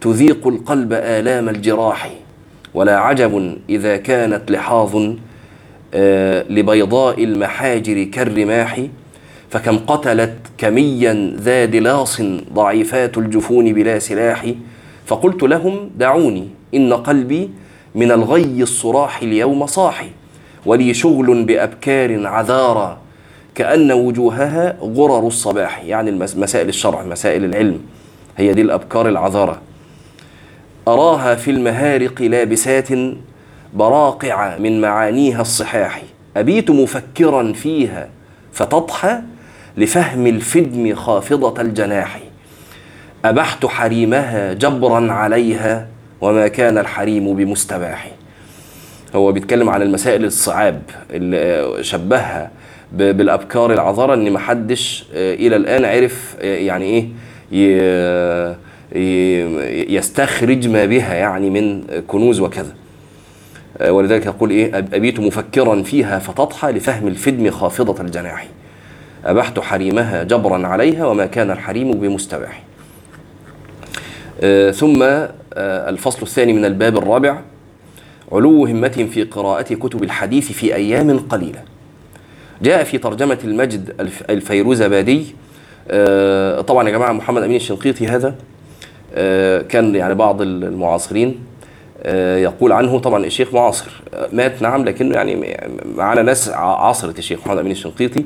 تذيق 0.00 0.46
القلب 0.46 0.92
آلام 0.92 1.48
الجراح 1.48 2.10
ولا 2.74 2.98
عجب 2.98 3.58
إذا 3.68 3.96
كانت 3.96 4.50
لحاظ 4.50 4.96
آه، 5.94 6.44
لبيضاء 6.50 7.24
المحاجر 7.24 8.02
كالرماح 8.04 8.80
فكم 9.50 9.78
قتلت 9.78 10.34
كميا 10.58 11.36
ذا 11.40 11.64
دلاص 11.64 12.20
ضعيفات 12.52 13.18
الجفون 13.18 13.72
بلا 13.72 13.98
سلاح 13.98 14.52
فقلت 15.06 15.42
لهم 15.42 15.90
دعوني 15.98 16.48
إن 16.74 16.92
قلبي 16.92 17.50
من 17.94 18.12
الغي 18.12 18.62
الصراح 18.62 19.22
اليوم 19.22 19.66
صاحي 19.66 20.08
ولي 20.66 20.94
شغل 20.94 21.44
بأبكار 21.44 22.26
عذارى 22.26 22.98
كأن 23.54 23.92
وجوهها 23.92 24.76
غرر 24.80 25.26
الصباح. 25.26 25.84
يعني 25.84 26.10
مسائل 26.36 26.68
الشرع 26.68 27.02
مسائل 27.02 27.44
العلم 27.44 27.80
هي 28.36 28.52
دي 28.52 28.62
الأبكار 28.62 29.08
العذارى 29.08 29.58
أراها 30.88 31.34
في 31.34 31.50
المهارق 31.50 32.22
لابسات 32.22 32.88
براقع 33.74 34.58
من 34.58 34.80
معانيها 34.80 35.40
الصحاح. 35.40 36.02
أبيت 36.36 36.70
مفكرا 36.70 37.52
فيها 37.52 38.08
فتضحى 38.52 39.20
لفهم 39.76 40.26
الفدم 40.26 40.94
خافضة 40.94 41.60
الجناح. 41.62 42.20
أبحت 43.24 43.66
حريمها 43.66 44.52
جبرا 44.52 45.12
عليها 45.12 45.88
وما 46.20 46.48
كان 46.48 46.78
الحريم 46.78 47.36
بمستباح. 47.36 48.10
هو 49.14 49.32
بيتكلم 49.32 49.70
عن 49.70 49.82
المسائل 49.82 50.24
الصعاب 50.24 50.82
اللي 51.10 51.84
شبهها 51.84 52.50
بالأبكار 52.92 53.72
العذاره 53.72 54.14
إن 54.14 54.32
محدش 54.32 55.04
آه، 55.14 55.34
إلى 55.34 55.56
الآن 55.56 55.84
عرف 55.84 56.36
آه، 56.40 56.56
يعني 56.56 56.84
إيه 57.52 58.56
يستخرج 59.88 60.68
ما 60.68 60.84
بها 60.84 61.14
يعني 61.14 61.50
من 61.50 61.84
كنوز 62.06 62.40
وكذا. 62.40 62.74
آه، 63.78 63.92
ولذلك 63.92 64.26
يقول 64.26 64.50
إيه 64.50 64.78
أبيت 64.78 65.20
مفكرا 65.20 65.82
فيها 65.82 66.18
فتضحى 66.18 66.72
لفهم 66.72 67.08
الفدم 67.08 67.50
خافضة 67.50 68.02
الجناح. 68.02 68.46
أبحت 69.24 69.60
حريمها 69.60 70.22
جبرا 70.22 70.66
عليها 70.66 71.06
وما 71.06 71.26
كان 71.26 71.50
الحريم 71.50 71.90
بمستباح. 71.90 72.62
ثم 74.72 75.02
الفصل 75.56 76.22
الثاني 76.22 76.52
من 76.52 76.64
الباب 76.64 76.98
الرابع. 76.98 77.40
علو 78.32 78.66
همتهم 78.66 79.06
في 79.06 79.22
قراءة 79.22 79.74
كتب 79.74 80.02
الحديث 80.02 80.52
في 80.52 80.74
أيام 80.74 81.18
قليلة. 81.18 81.62
جاء 82.62 82.84
في 82.84 82.98
ترجمة 82.98 83.38
المجد 83.44 84.10
الفيروزبادي 84.30 85.26
آه، 85.90 86.60
طبعا 86.60 86.88
يا 86.88 86.92
جماعة 86.92 87.12
محمد 87.12 87.42
أمين 87.42 87.56
الشنقيطي 87.56 88.06
هذا 88.06 88.28
آه، 88.28 88.34
كان 89.68 89.94
يعني 89.94 90.14
بعض 90.14 90.42
المعاصرين 90.42 91.38
آه، 92.02 92.36
يقول 92.36 92.72
عنه. 92.72 92.98
طبعا 92.98 93.24
الشيخ 93.24 93.54
معاصر 93.54 93.90
مات 94.32 94.62
نعم 94.62 94.84
لكنه 94.84 95.14
يعني 95.14 95.56
معنا 95.96 96.22
ناس 96.22 96.48
عاصرت 96.48 97.18
الشيخ 97.18 97.38
محمد 97.40 97.58
أمين 97.58 97.72
الشنقيطي 97.72 98.24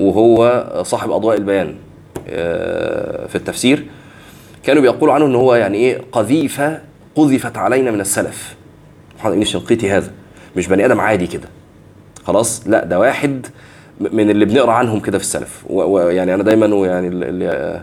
وهو 0.00 0.64
صاحب 0.82 1.10
أضواء 1.10 1.36
البيان 1.36 1.74
في 3.28 3.34
التفسير. 3.34 3.84
كانوا 4.62 4.82
بيقولوا 4.82 5.14
عنه 5.14 5.26
إن 5.26 5.34
هو 5.34 5.54
يعني 5.54 5.78
إيه 5.78 6.00
قذيفة 6.12 6.80
قذفت 7.14 7.56
علينا 7.56 7.90
من 7.90 8.00
السلف. 8.00 8.54
محمد 9.18 9.32
أمين 9.32 9.42
الشنقيطي 9.42 9.90
هذا 9.90 10.10
مش 10.56 10.68
بني 10.68 10.84
آدم 10.86 11.00
عادي 11.00 11.26
كده. 11.26 11.48
خلاص؟ 12.24 12.62
لا 12.68 12.84
ده 12.84 12.98
واحد 12.98 13.46
من 14.00 14.30
اللي 14.30 14.44
بنقرأ 14.44 14.72
عنهم 14.72 15.00
كده 15.00 15.18
في 15.18 15.24
السلف. 15.24 15.64
ويعني 15.70 16.34
أنا 16.34 16.42
دايما 16.42 16.74
ويعني 16.74 17.08
اللي 17.08 17.80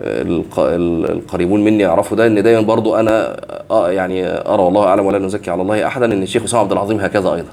القريبون 0.00 1.64
مني 1.64 1.82
يعرفوا 1.82 2.16
ده 2.16 2.26
إن 2.26 2.42
دايما 2.42 2.60
برضو 2.60 2.96
أنا 2.96 3.40
آه 3.70 3.90
يعني 3.90 4.26
أرى 4.26 4.62
والله 4.62 4.84
أعلم 4.84 5.06
ولا 5.06 5.18
نزكي 5.18 5.50
على 5.50 5.62
الله 5.62 5.86
احدا 5.86 6.06
إن 6.06 6.22
الشيخ 6.22 6.42
اسامه 6.42 6.62
عبد 6.62 6.72
العظيم 6.72 7.00
هكذا 7.00 7.34
أيضا. 7.34 7.48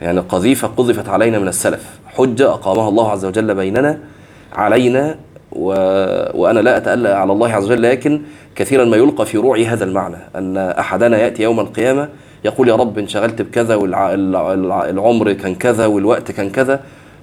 يعني 0.00 0.20
قذيفة 0.20 0.68
قذفت 0.68 1.08
علينا 1.08 1.38
من 1.38 1.48
السلف. 1.48 1.98
حجة 2.06 2.50
أقامها 2.50 2.88
الله 2.88 3.10
عز 3.10 3.24
وجل 3.24 3.54
بيننا 3.54 3.98
علينا 4.52 5.16
و... 5.52 5.68
وأنا 6.34 6.60
لا 6.60 6.76
اتألى 6.76 7.08
على 7.08 7.32
الله 7.32 7.52
عز 7.52 7.64
وجل 7.64 7.82
لكن 7.82 8.20
كثيرا 8.56 8.84
ما 8.84 8.96
يلقى 8.96 9.26
في 9.26 9.38
روعي 9.38 9.66
هذا 9.66 9.84
المعنى 9.84 10.16
أن 10.36 10.56
احدنا 10.56 11.18
يأتي 11.18 11.42
يوم 11.42 11.60
القيامة 11.60 12.08
يقول 12.44 12.68
يا 12.68 12.74
رب 12.76 12.98
انشغلت 12.98 13.42
بكذا 13.42 13.74
والعمر 13.74 15.32
كان 15.32 15.54
كذا 15.54 15.86
والوقت 15.86 16.32
كان 16.32 16.50
كذا 16.50 16.80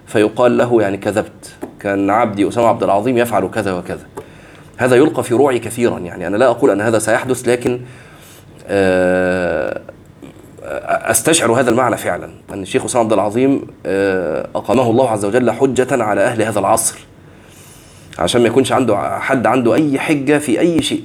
فيقال 0.08 0.58
له 0.58 0.82
يعني 0.82 0.98
كذبت. 0.98 1.56
كان 1.80 2.10
عبدي 2.10 2.48
أسامة 2.48 2.68
عبد 2.68 2.84
العظيم 2.84 3.18
يفعل 3.18 3.48
كذا 3.48 3.74
وكذا. 3.74 4.06
هذا 4.78 4.96
يلقى 4.96 5.24
في 5.24 5.34
روعي 5.34 5.60
كثيرا. 5.60 6.00
يعني 6.00 6.28
أنا 6.28 6.38
لا 6.38 6.46
أقول 6.46 6.70
أن 6.70 6.82
هذا 6.82 7.00
سيحدث 7.00 7.48
لكن 7.48 7.80
آه، 8.68 9.82
أستشعر 11.12 11.52
هذا 11.52 11.70
المعنى 11.70 11.98
فعلا. 11.98 12.30
أن 12.54 12.62
الشيخ 12.62 12.86
اسامه 12.86 13.04
عبد 13.04 13.14
العظيم 13.14 13.62
آه، 13.86 14.48
أقامه 14.56 14.90
الله 14.90 15.10
عز 15.10 15.26
وجل 15.26 15.52
حجة 15.52 16.04
على 16.04 16.22
أهل 16.22 16.42
هذا 16.42 16.60
العصر 16.60 17.00
عشان 18.20 18.42
ما 18.42 18.48
يكونش 18.48 18.72
عنده 18.72 19.20
حد 19.20 19.48
عنده 19.48 19.76
أي 19.76 20.00
حجة 20.00 20.38
في 20.38 20.60
أي 20.60 20.82
شيء 20.82 21.04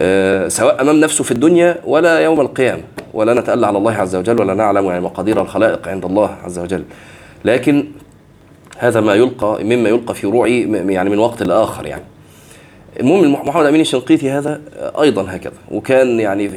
آه، 0.00 0.48
سواء 0.48 0.82
أمام 0.82 1.00
نفسه 1.00 1.24
في 1.24 1.30
الدنيا 1.30 1.76
ولا 1.84 2.18
يوم 2.18 2.40
القيامة. 2.40 2.82
ولا 3.14 3.34
نتألى 3.34 3.66
على 3.66 3.78
الله 3.78 3.92
عز 3.92 4.16
وجل 4.16 4.40
ولا 4.40 4.54
نعلم 4.54 4.84
يعني 4.84 5.00
مقادير 5.00 5.42
الخلائق 5.42 5.88
عند 5.88 6.04
الله 6.04 6.36
عز 6.44 6.58
وجل. 6.58 6.84
لكن 7.44 7.84
هذا 8.78 9.00
ما 9.00 9.14
يلقى 9.14 9.64
مما 9.64 9.88
يلقى 9.88 10.14
في 10.14 10.26
روعي 10.26 10.62
يعني 10.92 11.10
من 11.10 11.18
وقت 11.18 11.42
لآخر 11.42 11.86
يعني. 11.86 12.04
المهم 13.00 13.32
محمد 13.32 13.66
أمين 13.66 13.80
الشنقيطي 13.80 14.30
هذا 14.30 14.60
أيضا 15.00 15.26
هكذا. 15.28 15.52
وكان 15.70 16.20
يعني 16.20 16.50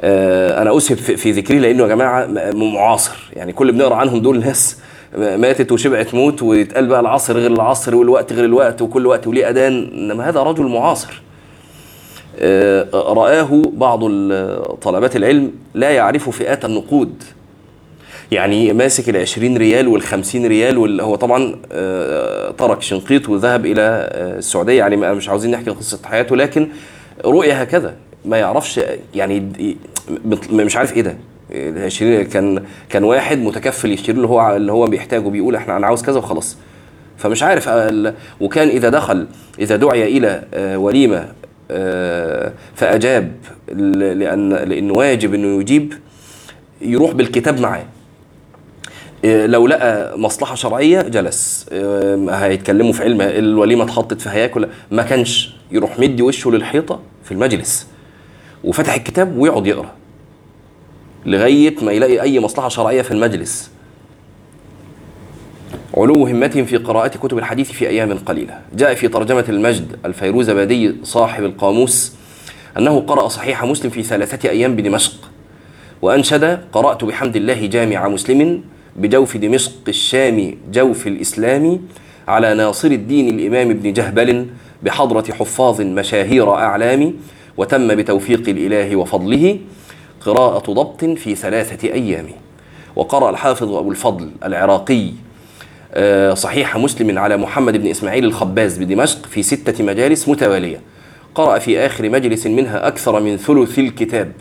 آه، 0.00 0.62
أنا 0.62 0.76
اسهب 0.76 0.98
في 0.98 1.30
ذكري 1.30 1.58
لأنه 1.58 1.82
يا 1.82 1.88
جماعة 1.88 2.26
معاصر. 2.54 3.16
يعني 3.32 3.52
كل 3.52 3.72
بنقرأ 3.72 3.94
عنهم 3.94 4.20
دول 4.20 4.40
ناس 4.40 4.78
ماتت 5.16 5.72
وشبعت 5.72 6.14
موت 6.14 6.42
ويتقال 6.42 6.86
بقى 6.86 7.00
العصر 7.00 7.36
غير 7.36 7.50
العصر 7.52 7.96
والوقت 7.96 8.32
غير 8.32 8.44
الوقت 8.44 8.82
وكل 8.82 9.06
وقت 9.06 9.26
وليه 9.26 9.50
أذان. 9.50 9.90
إنما 9.94 10.28
هذا 10.28 10.42
رجل 10.42 10.64
معاصر. 10.64 11.22
آه، 12.38 12.86
رآه 12.92 13.62
بعض 13.72 14.00
طلبات 14.82 15.16
العلم 15.16 15.52
لا 15.74 15.90
يعرف 15.90 16.30
فئات 16.30 16.64
النقود. 16.64 17.22
يعني 18.32 18.72
ماسك 18.72 19.08
العشرين 19.08 19.56
ريال 19.56 19.88
والخمسين 19.88 20.46
ريال 20.46 20.78
واللي 20.78 21.02
هو 21.02 21.14
طبعا 21.14 21.56
آه، 21.72 22.50
ترك 22.50 22.82
شنقيط 22.82 23.28
وذهب 23.28 23.66
إلى 23.66 23.80
آه، 23.82 24.38
السعودية. 24.38 24.78
يعني 24.78 24.96
مش 24.96 25.28
عاوزين 25.28 25.50
نحكي 25.50 25.70
قصة 25.70 25.98
حياته 26.04 26.36
لكن 26.36 26.68
رؤية 27.24 27.52
هكذا. 27.52 27.94
ما 28.24 28.38
يعرفش 28.38 28.80
يعني 29.14 29.48
مش 30.50 30.76
عارف 30.76 30.96
إيه 30.96 31.02
ده. 31.02 31.16
كان 32.22 32.62
كان 32.88 33.04
واحد 33.04 33.38
متكفل 33.38 33.92
يشتري 33.92 34.16
اللي 34.16 34.28
هو 34.28 34.56
اللي 34.56 34.72
هو 34.72 34.86
بيحتاجه 34.86 35.28
بيقول 35.28 35.56
إحنا 35.56 35.76
أنا 35.76 35.86
عاوز 35.86 36.02
كذا 36.02 36.18
وخلاص. 36.18 36.56
فمش 37.16 37.42
عارف 37.42 37.68
وكان 38.40 38.68
إذا 38.68 38.88
دخل 38.88 39.26
إذا 39.58 39.76
دعي 39.76 40.18
إلى 40.18 40.42
وليمة 40.76 41.28
آه، 41.70 42.52
فأجاب 42.74 43.32
لأن 43.72 44.52
لأنه 44.52 44.92
واجب 44.92 45.34
إنه 45.34 45.60
يجيب 45.60 45.94
يروح 46.80 47.12
بالكتاب 47.12 47.60
معاه. 47.60 47.78
آه، 47.80 47.95
لو 49.24 49.66
لقى 49.66 50.18
مصلحة 50.18 50.54
شرعية 50.54 51.02
جلس. 51.02 51.66
آه، 51.72 52.30
هيتكلموا 52.30 52.92
في 52.92 53.02
علم 53.02 53.20
الوليمة 53.20 53.84
اتحطت 53.84 54.20
في 54.20 54.28
هياكل. 54.28 54.68
ما 54.90 55.02
كانش 55.02 55.50
يروح 55.70 55.98
مدي 55.98 56.22
وشه 56.22 56.50
للحيطة 56.50 57.00
في 57.24 57.32
المجلس. 57.32 57.86
وفتح 58.64 58.94
الكتاب 58.94 59.38
ويقعد 59.38 59.66
يقرأ. 59.66 59.90
لغاية 61.26 61.74
ما 61.82 61.92
يلاقي 61.92 62.20
أي 62.20 62.40
مصلحة 62.40 62.68
شرعية 62.68 63.02
في 63.02 63.10
المجلس. 63.10 63.70
علو 65.96 66.26
همتهم 66.26 66.64
في 66.64 66.76
قراءة 66.76 67.08
كتب 67.08 67.38
الحديث 67.38 67.72
في 67.72 67.88
أيام 67.88 68.18
قليلة. 68.18 68.58
جاء 68.74 68.94
في 68.94 69.08
ترجمة 69.08 69.44
المجد 69.48 69.96
الفيروزبادي 70.04 70.94
صاحب 71.02 71.44
القاموس 71.44 72.12
أنه 72.78 73.00
قرأ 73.00 73.28
صحيح 73.28 73.64
مسلم 73.64 73.90
في 73.90 74.02
ثلاثة 74.02 74.48
أيام 74.48 74.76
بدمشق. 74.76 75.30
وأنشد 76.02 76.60
قرأت 76.72 77.04
بحمد 77.04 77.36
الله 77.36 77.66
جامع 77.66 78.08
مسلم 78.08 78.62
بجوف 78.98 79.36
دمشق 79.36 79.72
الشام 79.88 80.54
جوف 80.72 81.06
الإسلام 81.06 81.80
على 82.28 82.54
ناصر 82.54 82.88
الدين 82.88 83.38
الإمام 83.38 83.70
ابن 83.70 83.92
جهبل 83.92 84.46
بحضرة 84.82 85.32
حفاظ 85.32 85.80
مشاهير 85.80 86.54
أعلام 86.54 87.14
وتم 87.56 87.94
بتوفيق 87.94 88.48
الإله 88.48 88.96
وفضله 88.96 89.58
قراءة 90.20 90.72
ضبط 90.72 91.04
في 91.04 91.34
ثلاثة 91.34 91.88
أيام. 91.92 92.26
وقرأ 92.96 93.30
الحافظ 93.30 93.72
أبو 93.72 93.90
الفضل 93.90 94.30
العراقي 94.44 95.10
آه، 95.94 96.34
صحيح 96.34 96.76
مسلم 96.76 97.18
على 97.18 97.36
محمد 97.36 97.76
بن 97.76 97.86
إسماعيل 97.86 98.24
الخباز 98.24 98.78
بدمشق 98.78 99.26
في 99.26 99.42
ستة 99.42 99.84
مجالس 99.84 100.28
متوالية. 100.28 100.80
قرأ 101.34 101.58
في 101.58 101.78
آخر 101.78 102.08
مجلس 102.10 102.46
منها 102.46 102.86
أكثر 102.88 103.20
من 103.20 103.36
ثلث 103.36 103.78
الكتاب. 103.78 104.32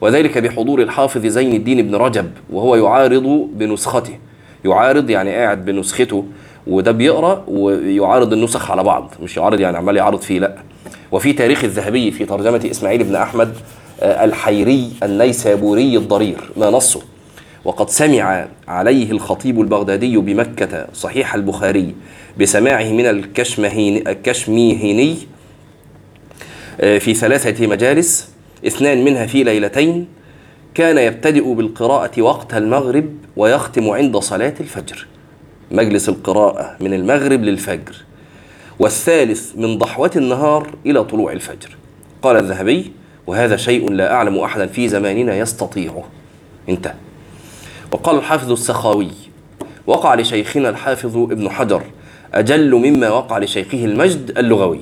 وذلك 0.00 0.38
بحضور 0.38 0.82
الحافظ 0.82 1.26
زين 1.26 1.52
الدين 1.52 1.88
بن 1.88 1.94
رجب 1.94 2.30
وهو 2.50 2.76
يعارض 2.76 3.48
بنسخته. 3.54 4.18
يعارض 4.64 5.10
يعني 5.10 5.34
قاعد 5.34 5.64
بنسخته 5.64 6.24
وده 6.66 6.92
بيقرأ 6.92 7.44
ويعارض 7.48 8.32
النسخ 8.32 8.70
على 8.70 8.82
بعض 8.82 9.14
مش 9.22 9.36
يعارض 9.36 9.60
يعني 9.60 9.76
عمال 9.76 9.96
يعارض 9.96 10.20
فيه 10.20 10.38
لأ. 10.38 10.56
وفي 11.12 11.32
تاريخ 11.32 11.64
الذهبي 11.64 12.10
في 12.10 12.24
ترجمة 12.24 12.68
إسماعيل 12.70 13.04
بن 13.04 13.14
أحمد 13.16 13.54
آه، 14.00 14.24
الحيري 14.24 14.90
النيسابوري 15.02 15.96
الضرير 15.96 16.50
ما 16.56 16.70
نصه. 16.70 17.00
وقد 17.64 17.90
سمع 17.90 18.48
عليه 18.68 19.10
الخطيب 19.10 19.60
البغدادي 19.60 20.16
بمكة 20.16 20.86
صحيح 20.94 21.34
البخاري 21.34 21.94
بسماعه 22.40 22.92
من 22.92 23.06
الكشمهين 23.06 24.08
الكشميهيني 24.08 25.16
آه، 26.80 26.98
في 26.98 27.14
ثلاثة 27.14 27.66
مجالس. 27.66 28.35
اثنان 28.66 29.04
منها 29.04 29.26
في 29.26 29.44
ليلتين 29.44 30.06
كان 30.74 30.98
يبتدئ 30.98 31.54
بالقراءة 31.54 32.22
وقت 32.22 32.54
المغرب 32.54 33.12
ويختم 33.36 33.90
عند 33.90 34.16
صلاة 34.16 34.54
الفجر 34.60 35.06
مجلس 35.70 36.08
القراءة 36.08 36.76
من 36.80 36.94
المغرب 36.94 37.42
للفجر 37.42 37.96
والثالث 38.78 39.56
من 39.56 39.78
ضحوة 39.78 40.10
النهار 40.16 40.70
إلى 40.86 41.04
طلوع 41.04 41.32
الفجر. 41.32 41.76
قال 42.22 42.36
الذهبي 42.36 42.92
وهذا 43.26 43.56
شيء 43.56 43.92
لا 43.92 44.12
أعلم 44.12 44.38
أحدا 44.38 44.66
في 44.66 44.88
زماننا 44.88 45.36
يستطيعه. 45.36 46.04
انتهى. 46.68 46.94
وقال 47.92 48.16
الحافظ 48.16 48.52
السخاوي 48.52 49.10
وقع 49.86 50.14
لشيخنا 50.14 50.68
الحافظ 50.68 51.16
ابن 51.16 51.50
حجر 51.50 51.82
أجل 52.34 52.74
مما 52.74 53.10
وقع 53.10 53.38
لشيخه 53.38 53.84
المجد 53.84 54.38
اللغوي. 54.38 54.80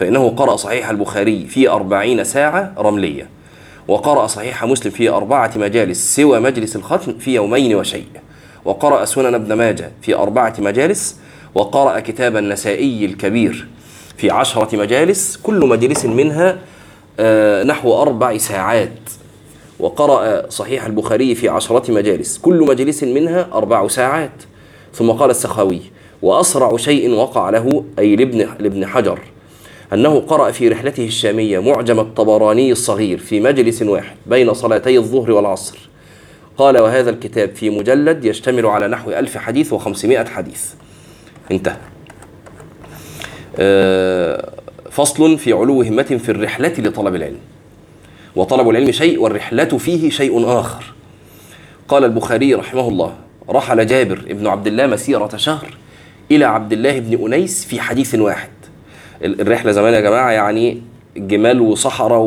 فإنه 0.00 0.28
قرأ 0.28 0.56
صحيح 0.56 0.90
البخاري 0.90 1.46
في 1.46 1.68
أربعين 1.68 2.24
ساعة 2.24 2.72
رملية 2.78 3.28
وقرأ 3.88 4.26
صحيح 4.26 4.64
مسلم 4.64 4.92
في 4.92 5.08
أربعة 5.08 5.52
مجالس 5.56 6.16
سوى 6.16 6.40
مجلس 6.40 6.76
الختم 6.76 7.18
في 7.18 7.34
يومين 7.34 7.74
وشيء 7.74 8.06
وقرأ 8.64 9.04
سنن 9.04 9.34
ابن 9.34 9.52
ماجه 9.52 9.92
في 10.02 10.14
أربعة 10.14 10.54
مجالس 10.58 11.16
وقرأ 11.54 12.00
كتاب 12.00 12.36
النسائي 12.36 13.04
الكبير 13.04 13.66
في 14.16 14.30
عشرة 14.30 14.76
مجالس 14.76 15.36
كل 15.36 15.66
مجلس 15.66 16.04
منها 16.04 16.58
آه، 17.20 17.62
نحو 17.62 18.02
أربع 18.02 18.36
ساعات 18.38 18.98
وقرأ 19.80 20.50
صحيح 20.50 20.86
البخاري 20.86 21.34
في 21.34 21.48
عشرة 21.48 21.92
مجالس 21.92 22.38
كل 22.38 22.66
مجلس 22.68 23.04
منها 23.04 23.48
أربع 23.52 23.88
ساعات. 23.88 24.42
ثم 24.94 25.10
قال 25.10 25.30
السخاوي 25.30 25.80
وأسرع 26.22 26.76
شيء 26.76 27.10
وقع 27.10 27.50
له 27.50 27.84
أي 27.98 28.16
لابن, 28.16 28.48
لابن 28.58 28.86
حجر 28.86 29.18
أنه 29.92 30.20
قرأ 30.20 30.50
في 30.50 30.68
رحلته 30.68 31.06
الشامية 31.06 31.58
معجم 31.58 32.00
الطبراني 32.00 32.72
الصغير 32.72 33.18
في 33.18 33.40
مجلس 33.40 33.82
واحد 33.82 34.16
بين 34.26 34.54
صلاتي 34.54 34.98
الظهر 34.98 35.30
والعصر. 35.32 35.78
قال 36.56 36.78
وهذا 36.78 37.10
الكتاب 37.10 37.54
في 37.54 37.70
مجلد 37.70 38.24
يشتمل 38.24 38.66
على 38.66 38.88
نحو 38.88 39.10
ألف 39.10 39.36
حديث 39.36 39.72
وخمسمائة 39.72 40.24
حديث. 40.24 40.72
انتهى. 41.50 41.76
آه، 43.58 44.52
فصل 44.90 45.38
في 45.38 45.52
علو 45.52 45.82
همة 45.82 46.02
في 46.02 46.28
الرحلة 46.28 46.74
لطلب 46.78 47.14
العلم. 47.14 47.40
وطلب 48.36 48.68
العلم 48.70 48.92
شيء 48.92 49.20
والرحلة 49.20 49.64
فيه 49.64 50.10
شيء 50.10 50.60
آخر. 50.60 50.84
قال 51.88 52.04
البخاري 52.04 52.54
رحمه 52.54 52.88
الله 52.88 53.14
رحل 53.50 53.86
جابر 53.86 54.24
بن 54.30 54.46
عبد 54.46 54.66
الله 54.66 54.86
مسيرة 54.86 55.36
شهر 55.36 55.76
إلى 56.30 56.44
عبد 56.44 56.72
الله 56.72 56.98
بن 56.98 57.26
أنيس 57.26 57.64
في 57.64 57.80
حديث 57.80 58.14
واحد. 58.14 58.50
الرحلة 59.22 59.72
زمان 59.72 59.94
يا 59.94 60.00
جماعة 60.00 60.30
يعني 60.30 60.82
جمال 61.16 61.60
وصحراء 61.60 62.22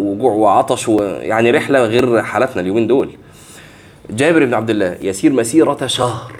وجوع 0.00 0.32
وعطش 0.32 0.88
يعني 1.20 1.50
رحلة 1.50 1.84
غير 1.84 2.22
حالتنا 2.22 2.62
اليومين 2.62 2.86
دول. 2.86 3.10
جابر 4.10 4.44
بن 4.44 4.54
عبد 4.54 4.70
الله 4.70 4.96
يسير 5.02 5.32
مسيرة 5.32 5.86
شهر 5.86 6.32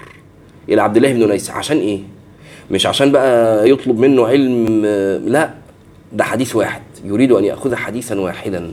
إلى 0.69 0.81
عبد 0.81 0.97
الله 0.97 1.13
بن 1.13 1.23
أنيس. 1.23 1.51
عشان 1.51 1.77
إيه؟ 1.77 1.99
مش 2.71 2.85
عشان 2.85 3.11
بقى 3.11 3.69
يطلب 3.69 3.99
منه 3.99 4.27
علم 4.27 4.85
لا 5.25 5.49
ده 6.13 6.23
حديث 6.23 6.55
واحد. 6.55 6.81
يريد 7.05 7.31
أن 7.31 7.43
يأخذ 7.45 7.75
حديثا 7.75 8.19
واحدا. 8.19 8.71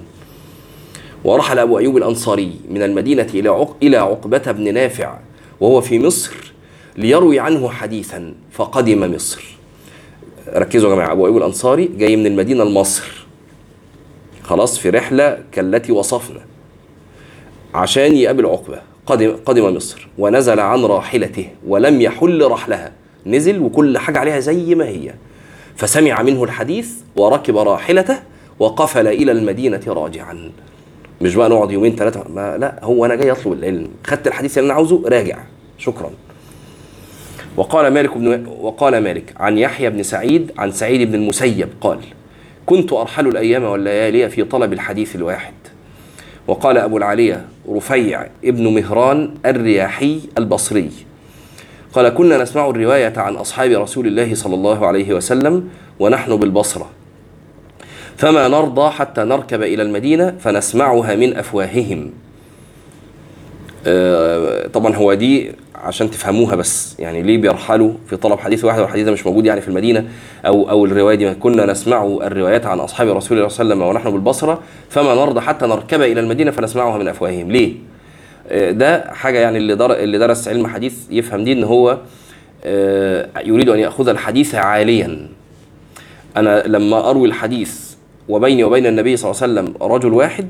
ورحل 1.24 1.58
أبو 1.58 1.78
أيوب 1.78 1.96
الأنصاري 1.96 2.52
من 2.70 2.82
المدينة 2.82 3.26
إلى 3.34 3.48
عق... 3.48 3.76
إلى 3.82 3.96
عقبة 3.96 4.52
بن 4.52 4.74
نافع 4.74 5.18
وهو 5.60 5.80
في 5.80 5.98
مصر 5.98 6.52
ليروي 6.96 7.40
عنه 7.40 7.68
حديثا 7.68 8.34
فقدم 8.52 9.14
مصر. 9.14 9.57
ركزوا 10.54 10.90
يا 10.90 10.94
جماعة. 10.94 11.12
أبو 11.12 11.26
أيوب 11.26 11.36
الأنصاري 11.36 11.90
جاي 11.96 12.16
من 12.16 12.26
المدينة 12.26 12.64
لمصر 12.64 13.26
خلاص 14.42 14.78
في 14.78 14.90
رحلة 14.90 15.38
كالتي 15.52 15.92
وصفنا. 15.92 16.40
عشان 17.74 18.14
يقابل 18.14 18.46
عقبة. 18.46 18.78
قدم, 19.06 19.36
قدم 19.44 19.76
مصر. 19.76 20.08
ونزل 20.18 20.60
عن 20.60 20.84
راحلته 20.84 21.48
ولم 21.66 22.00
يحل 22.00 22.50
رحلها. 22.50 22.92
نزل 23.26 23.58
وكل 23.58 23.98
حاجة 23.98 24.18
عليها 24.18 24.40
زي 24.40 24.74
ما 24.74 24.88
هي. 24.88 25.14
فسمع 25.76 26.22
منه 26.22 26.44
الحديث 26.44 26.90
وركب 27.16 27.56
راحلته 27.56 28.18
وقفل 28.58 29.06
إلى 29.06 29.32
المدينة 29.32 29.80
راجعا. 29.86 30.50
مش 31.20 31.34
بقى 31.34 31.48
نقعد 31.48 31.70
يومين 31.70 31.96
ثلاثة 31.96 32.24
ما 32.28 32.56
لا 32.58 32.84
هو 32.84 33.04
أنا 33.04 33.14
جاي 33.14 33.32
أطلب 33.32 33.52
العلم. 33.52 33.88
خدت 34.04 34.26
الحديث 34.26 34.58
اللي 34.58 34.66
أنا 34.66 34.74
عاوزه 34.74 35.02
راجع. 35.06 35.38
شكرا. 35.78 36.10
وقال 37.58 37.92
مالك 37.92 38.18
بن 38.18 38.46
وقال 38.60 38.98
مالك 38.98 39.34
عن 39.36 39.58
يحيى 39.58 39.90
بن 39.90 40.02
سعيد 40.02 40.52
عن 40.58 40.72
سعيد 40.72 41.08
بن 41.08 41.14
المسيب 41.14 41.68
قال 41.80 41.98
كنت 42.66 42.92
أرحل 42.92 43.26
الأيام 43.26 43.64
والليالي 43.64 44.30
في 44.30 44.44
طلب 44.44 44.72
الحديث 44.72 45.16
الواحد. 45.16 45.52
وقال 46.46 46.78
أبو 46.78 46.96
العالية 46.96 47.44
رفيع 47.70 48.26
ابن 48.44 48.74
مهران 48.74 49.34
الرياحي 49.46 50.20
البصري. 50.38 50.90
قال 51.92 52.08
كنا 52.08 52.42
نسمع 52.42 52.70
الرواية 52.70 53.12
عن 53.16 53.34
أصحاب 53.34 53.70
رسول 53.70 54.06
الله 54.06 54.34
صلى 54.34 54.54
الله 54.54 54.86
عليه 54.86 55.14
وسلم 55.14 55.68
ونحن 56.00 56.36
بالبصرة. 56.36 56.90
فما 58.16 58.48
نرضى 58.48 58.90
حتى 58.90 59.20
نركب 59.20 59.62
إلى 59.62 59.82
المدينة 59.82 60.34
فنسمعها 60.40 61.14
من 61.14 61.36
أفواههم. 61.36 62.10
آه، 63.86 64.66
طبعا 64.66 64.94
هو 64.96 65.14
دي 65.14 65.52
عشان 65.84 66.10
تفهموها 66.10 66.56
بس. 66.56 66.96
يعني 67.00 67.22
ليه 67.22 67.38
بيرحلوا 67.38 67.92
في 68.08 68.16
طلب 68.16 68.38
حديث 68.38 68.64
واحد 68.64 68.80
والحديث 68.80 69.04
ده 69.06 69.12
مش 69.12 69.26
موجود 69.26 69.46
يعني 69.46 69.60
في 69.60 69.68
المدينة؟ 69.68 70.04
أو 70.46 70.70
أو 70.70 70.84
الرواية 70.84 71.16
دي 71.16 71.34
كنا 71.34 71.66
نسمع 71.66 72.04
الروايات 72.22 72.66
عن 72.66 72.78
أصحاب 72.80 73.08
رسول 73.08 73.38
الله 73.38 73.48
صلى 73.48 73.62
الله 73.62 73.74
عليه 73.74 73.84
وسلم 73.84 73.96
ونحن 73.96 74.10
بالبصرة 74.10 74.60
فما 74.90 75.14
نرضى 75.14 75.40
حتى 75.40 75.66
نركب 75.66 76.02
إلى 76.02 76.20
المدينة 76.20 76.50
فنسمعها 76.50 76.98
من 76.98 77.08
أفواههم. 77.08 77.50
ليه؟ 77.52 77.74
ده 78.70 79.04
حاجة 79.12 79.38
يعني 79.38 79.58
اللي 79.58 79.74
در 79.74 79.92
اللي 79.92 80.18
درس 80.18 80.48
علم 80.48 80.66
حديث 80.66 80.94
يفهم 81.10 81.44
دي 81.44 81.52
إن 81.52 81.64
هو 81.64 81.98
آه، 82.64 83.28
يريد 83.44 83.68
أن 83.68 83.78
يأخذ 83.78 84.08
الحديث 84.08 84.54
عاليا. 84.54 85.28
أنا 86.36 86.62
لما 86.66 87.10
أروي 87.10 87.28
الحديث 87.28 87.94
وبيني 88.28 88.64
وبين 88.64 88.86
النبي 88.86 89.16
صلى 89.16 89.30
الله 89.30 89.42
عليه 89.42 89.52
وسلم 89.52 89.92
رجل 89.92 90.12
واحد 90.12 90.48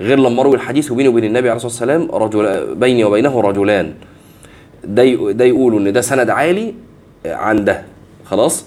غير 0.00 0.18
لما 0.18 0.40
أروي 0.42 0.54
الحديث 0.56 0.90
وبيني 0.92 1.08
وبين 1.08 1.24
النبي 1.24 1.50
عليه 1.50 1.56
الصلاة 1.64 1.92
والسلام 1.92 2.22
رجل 2.22 2.74
بيني 2.74 3.04
وبينه 3.04 3.40
رجلان. 3.40 3.94
ده 4.84 5.32
ده 5.32 5.44
يقولوا 5.44 5.80
إن 5.80 5.92
ده 5.92 6.00
سند 6.00 6.30
عالي 6.30 6.74
عن 7.26 7.64
ده. 7.64 7.82
خلاص؟ 8.24 8.64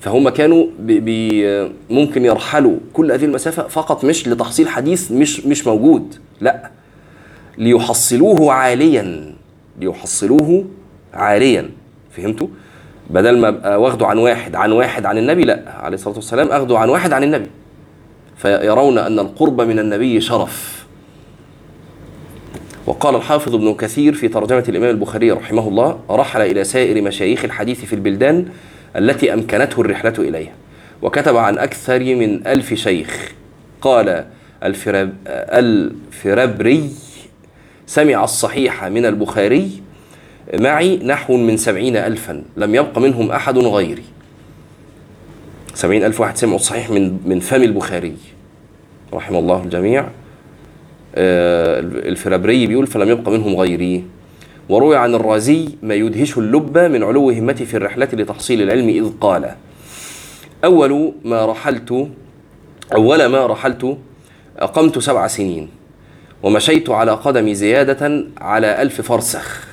فهم 0.00 0.28
كانوا 0.28 0.66
بي 0.78 1.00
بي 1.00 1.44
ممكن 1.90 2.24
يرحلوا 2.24 2.76
كل 2.92 3.12
هذه 3.12 3.24
المسافة 3.24 3.68
فقط 3.68 4.04
مش 4.04 4.28
لتحصيل 4.28 4.68
حديث 4.68 5.12
مش 5.12 5.46
مش 5.46 5.66
موجود. 5.66 6.14
لا. 6.40 6.70
ليحصلوه 7.58 8.52
عاليا. 8.52 9.34
ليحصلوه 9.80 10.64
عاليا. 11.14 11.70
فهمتوا؟ 12.10 12.46
بدل 13.10 13.38
ما 13.38 13.48
ابقى 13.48 13.80
واخده 13.80 14.06
عن 14.06 14.18
واحد 14.18 14.54
عن 14.54 14.72
واحد 14.72 15.06
عن 15.06 15.18
النبي 15.18 15.42
لا. 15.44 15.62
عليه 15.66 15.94
الصلاة 15.94 16.14
والسلام 16.14 16.48
اخده 16.48 16.78
عن 16.78 16.88
واحد 16.88 17.12
عن 17.12 17.22
النبي. 17.24 17.50
فيرون 18.36 18.98
أن 18.98 19.18
القرب 19.18 19.60
من 19.60 19.78
النبي 19.78 20.20
شرف. 20.20 20.86
وقال 22.86 23.14
الحافظ 23.14 23.54
ابن 23.54 23.74
كثير 23.74 24.14
في 24.14 24.28
ترجمة 24.28 24.64
الإمام 24.68 24.90
البخاري 24.90 25.30
رحمه 25.30 25.68
الله 25.68 26.00
رحل 26.10 26.40
إلى 26.40 26.64
سائر 26.64 27.02
مشايخ 27.02 27.44
الحديث 27.44 27.84
في 27.84 27.92
البلدان 27.92 28.46
التي 28.96 29.34
أمكنته 29.34 29.80
الرحلة 29.80 30.14
إليها 30.18 30.52
وكتب 31.02 31.36
عن 31.36 31.58
أكثر 31.58 31.98
من 32.00 32.46
ألف 32.46 32.74
شيخ. 32.74 33.32
قال 33.80 34.24
الفراب 34.62 35.12
الفرابري 35.26 36.90
سمع 37.86 38.24
الصحيح 38.24 38.84
من 38.84 39.06
البخاري 39.06 39.82
معي 40.54 40.96
نحو 40.96 41.36
من 41.36 41.56
سبعين 41.56 41.96
ألفا 41.96 42.44
لم 42.56 42.74
يبق 42.74 42.98
منهم 42.98 43.30
أحد 43.30 43.58
غيري. 43.58 44.04
سبعين 45.74 46.04
ألف 46.04 46.20
واحد 46.20 46.36
سمعوا 46.36 46.56
الصحيح 46.56 46.90
من 46.90 47.18
من 47.24 47.40
فم 47.40 47.62
البخاري. 47.62 48.16
رحم 49.12 49.36
الله 49.36 49.62
الجميع. 49.62 50.08
الفرابري 51.14 52.66
بيقول 52.66 52.86
فلم 52.86 53.08
يبق 53.08 53.28
منهم 53.28 53.56
غيري. 53.56 54.04
وروي 54.68 54.96
عن 54.96 55.14
الرازي 55.14 55.68
ما 55.82 55.94
يدهش 55.94 56.38
اللب 56.38 56.78
من 56.78 57.02
علو 57.02 57.30
همتي 57.30 57.64
في 57.66 57.76
الرحلة 57.76 58.08
لتحصيل 58.12 58.62
العلم 58.62 58.88
إذ 58.88 59.10
قال 59.20 59.50
أول 60.64 61.12
ما 61.24 61.46
رحلت 61.46 62.08
أول 62.94 63.26
ما 63.26 63.46
رحلت 63.46 63.96
أقمت 64.58 64.98
سبع 64.98 65.26
سنين 65.26 65.68
ومشيت 66.42 66.90
على 66.90 67.12
قدمي 67.12 67.54
زيادة 67.54 68.24
على 68.40 68.82
ألف 68.82 69.00
فرسخ 69.00 69.66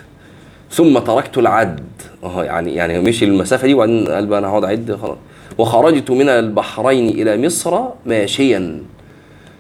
ثم 0.72 1.00
تركت 1.00 1.38
العد. 1.38 1.80
آه 2.24 2.44
يعني 2.44 2.76
يعني 2.76 3.00
مشي 3.00 3.26
المسافة 3.26 3.68
دي 3.68 3.74
وبعدين 3.74 4.08
قال 4.08 4.26
بقى 4.26 4.40
أنا 4.40 4.48
هقعد 4.48 4.64
أعد 4.64 4.98
خلاص. 5.02 5.18
وخرجت 5.58 6.12
من 6.12 6.30
البحرين 6.30 7.10
إلى 7.10 7.46
مصر 7.46 7.80
ماشيا. 8.06 8.80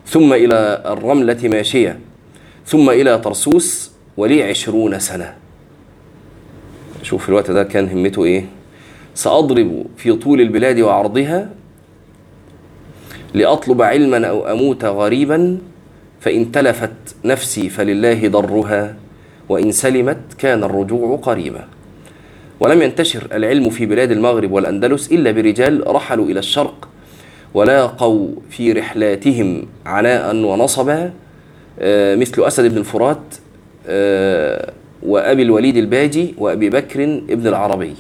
ثم 0.10 0.34
إلى 0.34 0.84
الرملة 0.86 1.38
ماشية 1.44 2.00
ثم 2.66 2.90
إلى 2.90 3.18
طرسوس 3.18 3.92
ولي 4.18 4.44
عشرون 4.44 5.00
سنة. 5.00 5.36
شوف 7.04 7.30
الوقت 7.30 7.52
ده 7.52 7.64
كان 7.64 7.90
همته 7.90 8.24
إيه؟ 8.24 8.46
سأضرب 9.16 9.86
في 9.98 10.14
طول 10.14 10.42
البلاد 10.42 10.80
وعرضها 10.80 11.50
لأطلب 13.34 13.82
علما 13.82 14.28
أو 14.28 14.52
أموت 14.52 14.86
غريبا 14.86 15.58
فإن 16.20 16.52
تلفت 16.52 17.16
نفسي 17.26 17.70
فلله 17.70 18.28
ضرها 18.28 18.96
وإن 19.50 19.72
سلمت 19.72 20.18
كان 20.38 20.64
الرجوع 20.64 21.18
قريبا. 21.18 21.68
ولم 22.60 22.82
ينتشر 22.82 23.28
العلم 23.34 23.70
في 23.70 23.86
بلاد 23.86 24.12
المغرب 24.12 24.52
والأندلس 24.52 25.12
إلا 25.12 25.32
برجال 25.32 25.84
رحلوا 25.88 26.26
إلى 26.26 26.40
الشرق 26.40 26.89
ولاقوا 27.54 28.28
في 28.50 28.72
رحلاتهم 28.72 29.66
عناء 29.86 30.36
ونصبا 30.36 31.14
آه، 31.80 32.16
مثل 32.16 32.44
أسد 32.44 32.72
بن 32.72 32.78
الفرات 32.78 33.22
آه، 33.88 34.74
وأبي 35.04 35.42
الوليد 35.42 35.78
الباجي 35.78 36.36
وأبي 36.38 36.70
بكر 36.70 37.04
ابن 37.04 37.48
العربي 37.48 37.94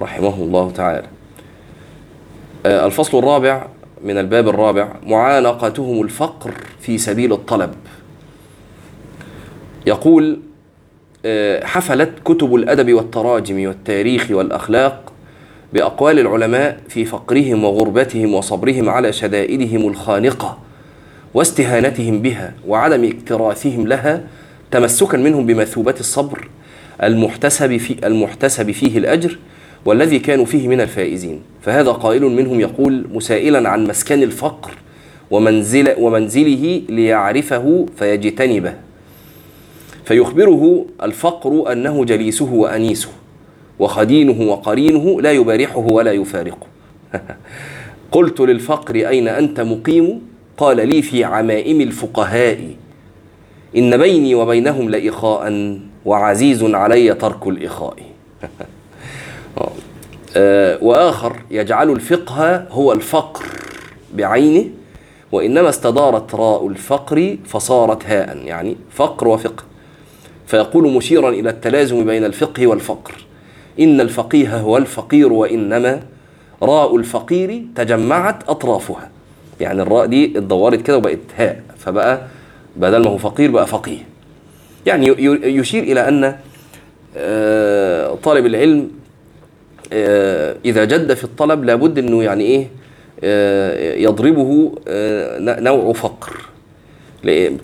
رحمه 0.00 0.34
الله 0.34 0.70
تعالى. 0.70 1.06
آه، 2.66 2.86
الفصل 2.86 3.18
الرابع 3.18 3.66
من 4.04 4.18
الباب 4.18 4.48
الرابع 4.48 4.88
معانقتهم 5.06 6.02
الفقر 6.02 6.54
في 6.80 6.98
سبيل 6.98 7.32
الطلب. 7.32 7.74
يقول 9.86 10.40
حفلت 11.62 12.12
كتب 12.24 12.54
الأدب 12.54 12.92
والتراجم 12.92 13.66
والتاريخ 13.68 14.30
والأخلاق 14.30 15.12
بأقوال 15.74 16.18
العلماء 16.18 16.80
في 16.88 17.04
فقرهم 17.04 17.64
وغربتهم 17.64 18.34
وصبرهم 18.34 18.88
على 18.88 19.12
شدائدهم 19.12 19.88
الخانقة 19.88 20.58
واستهانتهم 21.34 22.22
بها 22.22 22.54
وعدم 22.68 23.04
اكتراثهم 23.04 23.86
لها 23.86 24.24
تمسكا 24.70 25.18
منهم 25.18 25.46
بمثوبة 25.46 25.94
الصبر 26.00 26.48
المحتسب 27.02 27.76
في 27.76 28.06
المحتسب 28.06 28.70
فيه 28.70 28.98
الأجر 28.98 29.38
والذي 29.84 30.18
كانوا 30.18 30.44
فيه 30.44 30.68
من 30.68 30.80
الفائزين. 30.80 31.40
فهذا 31.62 31.90
قائل 31.90 32.22
منهم 32.22 32.60
يقول 32.60 33.06
مسائلا 33.12 33.68
عن 33.68 33.86
مسكن 33.86 34.22
الفقر 34.22 34.70
ومنزل 35.30 35.94
ومنزله 35.98 36.82
ليعرفه 36.88 37.86
فيجتنبه. 37.98 38.74
فيخبره 40.04 40.86
الفقر 41.02 41.72
أنه 41.72 42.04
جليسه 42.04 42.52
وأنيسه. 42.52 43.08
وخدينه 43.78 44.50
وقرينه 44.50 45.20
لا 45.20 45.32
يبارحه 45.32 45.78
ولا 45.78 46.12
يفارقه. 46.12 46.66
قلت 48.12 48.40
للفقر 48.40 48.94
أين 48.94 49.28
أنت 49.28 49.60
مقيم؟ 49.60 50.20
قال 50.56 50.88
لي 50.88 51.02
في 51.02 51.24
عمائم 51.24 51.80
الفقهاء. 51.80 52.70
إن 53.76 53.96
بيني 53.96 54.34
وبينهم 54.34 54.90
لإخاء 54.90 55.78
وعزيز 56.04 56.62
علي 56.62 57.14
ترك 57.14 57.46
الإخاء. 57.46 57.96
آه، 60.36 60.78
وآخر 60.82 61.36
يجعل 61.50 61.90
الفقه 61.90 62.66
هو 62.70 62.92
الفقر 62.92 63.44
بعينه 64.14 64.64
وإنما 65.32 65.68
استدارت 65.68 66.34
راء 66.34 66.68
الفقر 66.68 67.36
فصارت 67.46 68.06
هاء 68.06 68.36
يعني 68.44 68.76
فقر 68.90 69.28
وفقه. 69.28 69.64
فيقول 70.46 70.92
مشيرا 70.92 71.30
إلى 71.30 71.50
التلازم 71.50 72.04
بين 72.04 72.24
الفقه 72.24 72.66
والفقر. 72.66 73.24
إن 73.80 74.00
الفقيه 74.00 74.56
هو 74.58 74.76
الفقير 74.76 75.32
وإنما 75.32 76.00
راء 76.62 76.96
الفقير 76.96 77.62
تجمعت 77.76 78.48
أطرافها. 78.48 79.10
يعني 79.60 79.82
الراء 79.82 80.06
دي 80.06 80.38
اتدورت 80.38 80.82
كده 80.82 80.96
وبقت 80.96 81.18
هاء 81.36 81.62
فبقى 81.78 82.20
بدل 82.76 83.04
ما 83.04 83.10
هو 83.10 83.18
فقير 83.18 83.50
بقى 83.50 83.66
فقيه. 83.66 83.98
يعني 84.86 85.06
يشير 85.58 85.82
إلى 85.82 86.08
أن 86.08 86.36
آه، 87.16 88.14
طالب 88.22 88.46
العلم 88.46 88.90
آه، 89.92 90.56
إذا 90.64 90.84
جد 90.84 91.14
في 91.14 91.24
الطلب 91.24 91.64
لابد 91.64 91.98
إنه 91.98 92.22
يعني 92.22 92.44
إيه 92.44 92.68
آه، 93.24 93.94
يضربه 93.96 94.72
نوع 95.60 95.92
فقر. 95.92 96.36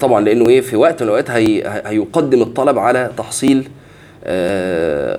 طبعا 0.00 0.20
لأنه 0.20 0.48
إيه 0.48 0.60
في 0.60 0.76
وقت 0.76 1.02
من 1.02 1.30
هي- 1.30 1.82
هيقدم 1.86 2.42
الطلب 2.42 2.78
على 2.78 3.10
تحصيل 3.16 3.68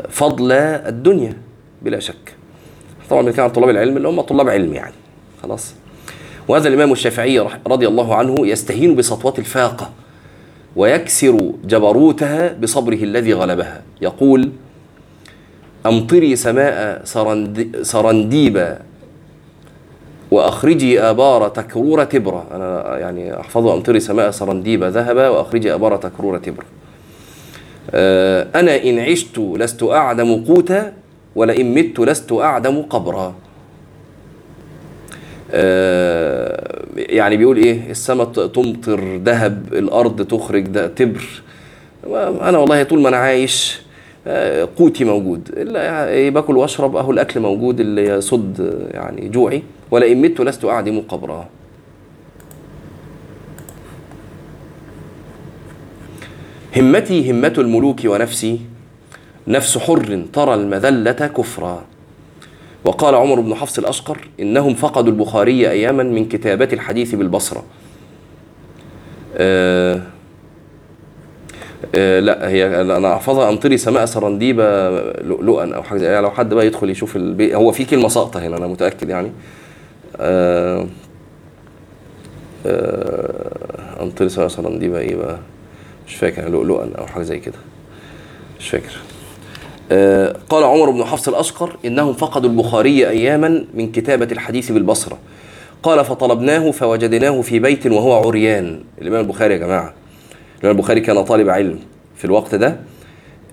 فضل 0.10 0.52
الدنيا 0.52 1.38
بلا 1.82 2.00
شك. 2.00 2.36
طبعا 3.10 3.22
بنتكلم 3.22 3.46
عن 3.46 3.52
طلاب 3.52 3.70
العلم 3.70 3.98
اللي 3.98 4.08
هم 4.08 4.22
طلاب 4.22 4.50
علم 4.50 4.74
يعني 4.74 4.94
خلاص. 5.44 5.74
وهذا 6.48 6.68
الإمام 6.68 6.92
الشافعي 6.92 7.40
رضي 7.68 7.88
الله 7.88 8.16
عنه 8.16 8.48
يستهين 8.48 8.96
بسطوات 8.96 9.40
الفاقة 9.40 9.90
ويكسر 10.76 11.52
جبروتها 11.66 12.54
بصبره 12.54 13.04
الذي 13.04 13.34
غلبها. 13.34 13.82
يقول 14.02 14.52
أمطري 15.86 16.36
سماء 16.36 17.02
سرند 17.04 17.78
سرنديبا 17.82 18.80
وأخرجي 20.32 21.02
آبار 21.02 21.48
تكرور 21.50 22.04
تبرة. 22.04 22.46
أنا 22.52 22.98
يعني 22.98 23.40
أحفظه 23.40 23.74
أمطري 23.74 24.00
سماء 24.00 24.32
سرنديبا 24.32 24.86
ذهبا 24.86 25.30
وأخرجي 25.30 25.74
آبار 25.74 25.98
تكرور 25.98 26.38
تبرة. 26.38 26.64
آه، 26.64 26.91
أنا 28.56 28.84
إن 28.84 29.00
عشت 29.00 29.40
لست 29.40 29.84
أعدم 29.84 30.46
قوتا 30.46 30.94
ولئن 31.36 31.74
مت 31.76 32.00
لست 32.00 32.32
أعدم 32.32 32.82
قبرا. 32.82 33.36
آه، 35.54 36.84
يعني 36.96 37.38
بيقول 37.38 37.58
إيه؟ 37.58 37.92
السماء 37.92 38.26
تمطر 38.28 39.18
ذهب 39.18 39.74
الأرض 39.74 40.28
تخرج 40.28 40.68
ده 40.68 40.88
تبر. 40.88 41.24
أنا 42.42 42.58
والله 42.58 42.84
طول 42.84 43.02
ما 43.02 43.10
أنا 43.10 43.18
عايش 43.18 43.82
آه، 44.28 44.68
قوتي 44.78 45.04
موجود. 45.04 45.50
إلا 45.58 45.84
يعني 45.84 46.30
باكل 46.30 46.58
واشرب 46.58 46.96
أهو 46.96 47.12
الأكل 47.12 47.40
موجود 47.40 47.80
اللي 47.80 48.06
يصد 48.08 48.62
آه، 48.62 48.98
يعني 48.98 49.30
جوعي. 49.30 49.64
ولئن 49.92 50.22
مت 50.22 50.42
لست 50.42 50.66
أعدم 50.66 51.02
قبرا. 51.10 51.48
همتي 56.78 57.32
همة 57.32 57.54
الملوك 57.58 58.00
ونفسي 58.06 58.60
نفس 59.48 59.78
حر 59.78 60.24
ترى 60.34 60.54
المذلة 60.54 61.12
كفرا. 61.12 61.84
وقال 62.86 63.16
عمر 63.16 63.40
بن 63.40 63.56
حفص 63.56 63.80
الأشقر 63.80 64.28
إنهم 64.40 64.74
فقدوا 64.74 65.12
البخاري 65.12 65.70
أياما 65.70 66.04
من 66.04 66.28
كتابة 66.30 66.70
الحديث 66.74 67.16
بالبصرة. 67.16 67.64
آه 69.36 70.02
آه 71.96 72.20
لا 72.20 72.50
هي 72.50 72.82
أنا 72.82 73.14
أحفظها. 73.14 73.50
امطري 73.50 73.78
سماء 73.78 74.06
سرنديبة 74.06 74.90
لؤلؤا 75.22 75.76
أو 75.76 75.84
حاجة 75.84 76.04
يعني 76.04 76.22
لو 76.22 76.32
حد 76.32 76.54
بقى 76.54 76.68
يدخل 76.68 76.90
يشوف 76.90 77.16
البي... 77.16 77.56
هو 77.56 77.72
في 77.72 77.86
كلمة 77.86 78.08
ساقطة 78.08 78.48
هنا 78.48 78.58
أنا 78.58 78.68
متأكد 78.68 79.10
يعني. 79.10 79.32
آه 80.20 80.88
آه 82.66 84.02
امطري 84.02 84.30
سماء 84.30 84.48
سرنديبة 84.48 85.00
إيه 85.00 85.16
بقى؟ 85.16 85.40
مش 86.12 86.18
فاكر 86.18 86.50
لؤلؤا 86.50 86.90
أو 86.98 87.08
حاجة 87.08 87.24
زي 87.24 87.40
كده. 87.40 87.56
مش 88.60 88.70
فاكر. 88.70 88.98
آه، 89.92 90.36
قال 90.50 90.64
عمر 90.64 90.90
بن 90.90 91.04
حفص 91.04 91.28
الأشقر 91.28 91.76
إنهم 91.86 92.14
فقدوا 92.14 92.50
البخاري 92.50 93.10
أياما 93.10 93.66
من 93.74 93.92
كتابة 93.92 94.28
الحديث 94.32 94.72
بالبصرة. 94.72 95.18
قال 95.84 96.06
فطلبناه 96.06 96.72
فوجدناه 96.72 97.42
في 97.42 97.60
بيت 97.60 97.86
وهو 97.88 98.14
عريان. 98.28 98.84
الإمام 99.02 99.22
البخاري 99.22 99.54
يا 99.54 99.60
جماعة 99.60 99.94
الإمام 100.60 100.76
البخاري 100.78 101.02
كان 101.02 101.24
طالب 101.24 101.50
علم 101.50 101.80
في 102.16 102.26
الوقت 102.26 102.56
ده 102.56 102.78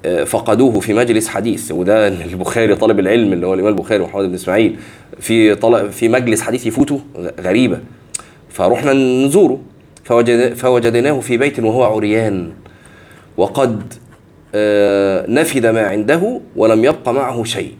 آه، 0.05 0.25
فقدوه 0.25 0.81
في 0.81 0.94
مجلس 0.94 1.29
حديث. 1.29 1.73
وده 1.73 2.09
البخاري 2.09 2.75
طالب 2.75 2.99
العلم 3.01 3.33
اللي 3.33 3.47
هو 3.47 3.55
الإمام 3.55 3.73
البخاري 3.73 4.03
محمد 4.03 4.25
بن 4.25 4.35
إسماعيل 4.35 4.77
في 5.21 5.55
طلب 5.55 5.90
في 5.90 6.09
مجلس 6.09 6.40
حديث 6.40 6.66
يفوته 6.66 7.01
غ- 7.18 7.31
غريبة. 7.40 7.79
فرحنا 8.51 8.92
نزوره. 8.92 9.61
فوجد 10.09 10.55
فوجدناه 10.55 11.21
في 11.21 11.37
بيت 11.37 11.61
وهو 11.61 11.85
عريان. 11.85 12.53
وقد 13.37 13.94
آه، 14.55 15.27
نفد 15.29 15.66
ما 15.66 15.87
عنده 15.87 16.40
ولم 16.57 16.85
يبق 16.85 17.09
معه 17.09 17.44
شيء. 17.44 17.75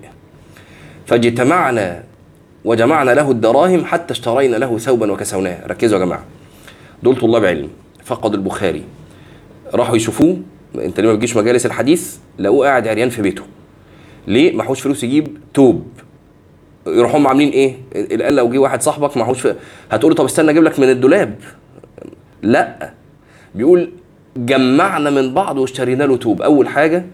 فاجتمعنا 1.07 2.05
وجمعنا 2.65 3.11
له 3.11 3.31
الدراهم 3.31 3.85
حتى 3.85 4.13
اشترينا 4.13 4.57
له 4.57 4.79
ثوبا 4.79 5.13
وكسوناه. 5.13 5.67
ركزوا 5.67 5.99
يا 5.99 6.05
جماعة. 6.05 6.25
دول 7.03 7.17
طلاب 7.17 7.45
علم. 7.45 7.69
فقدوا 8.05 8.39
البخاري. 8.39 8.85
راحوا 9.75 9.97
يشوفوه. 9.97 10.41
انت 10.75 11.01
ليه 11.01 11.09
ما 11.09 11.15
بتجيش 11.15 11.37
مجالس 11.37 11.67
الحديث؟ 11.67 12.17
لقوه 12.39 12.67
قاعد 12.67 12.89
عريان 12.89 13.09
في 13.09 13.23
بيته. 13.23 13.43
ليه؟ 14.27 14.57
معهوش 14.57 14.81
فلوس 14.81 15.05
يجيب 15.05 15.39
توب. 15.55 15.87
يروحوا 16.87 17.19
هم 17.19 17.27
عاملين 17.27 17.49
إيه؟ 17.49 17.75
الآن 17.97 18.35
لو 18.35 18.51
جه 18.51 18.59
واحد 18.59 18.83
صاحبك 18.83 19.17
معهوش 19.17 19.47
ف... 19.47 19.55
هتقول 19.91 20.13
له 20.13 20.17
طب 20.17 20.25
استنى 20.25 20.51
أجيب 20.51 20.63
لك 20.63 20.79
من 20.79 20.91
الدولاب. 20.91 21.35
لا. 22.43 22.93
بيقول 23.55 23.91
جمعنا 24.37 25.11
من 25.11 25.35
بعض 25.35 25.59
واشترينا 25.59 26.05
له 26.05 26.17
توب. 26.17 26.43
أول 26.43 26.69
حاجة 26.69 27.05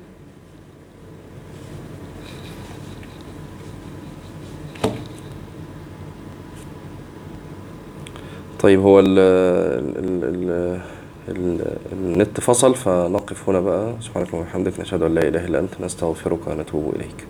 طيب 8.60 8.80
هو 8.80 9.00
ال 9.00 9.18
ال 9.18 10.24
ال 10.24 10.80
ال 11.28 11.76
النت 11.92 12.40
فصل 12.40 12.74
فنقف 12.74 13.48
هنا 13.48 13.60
بقى. 13.60 13.94
سبحانك 14.00 14.28
اللهم 14.28 14.40
وبحمدك 14.40 14.80
نشهد 14.80 15.02
أن 15.02 15.14
لا 15.14 15.28
إله 15.28 15.44
إلا 15.44 15.58
أنت 15.58 15.80
نستغفرك 15.80 16.46
ونتوب 16.46 16.94
إليك. 16.96 17.26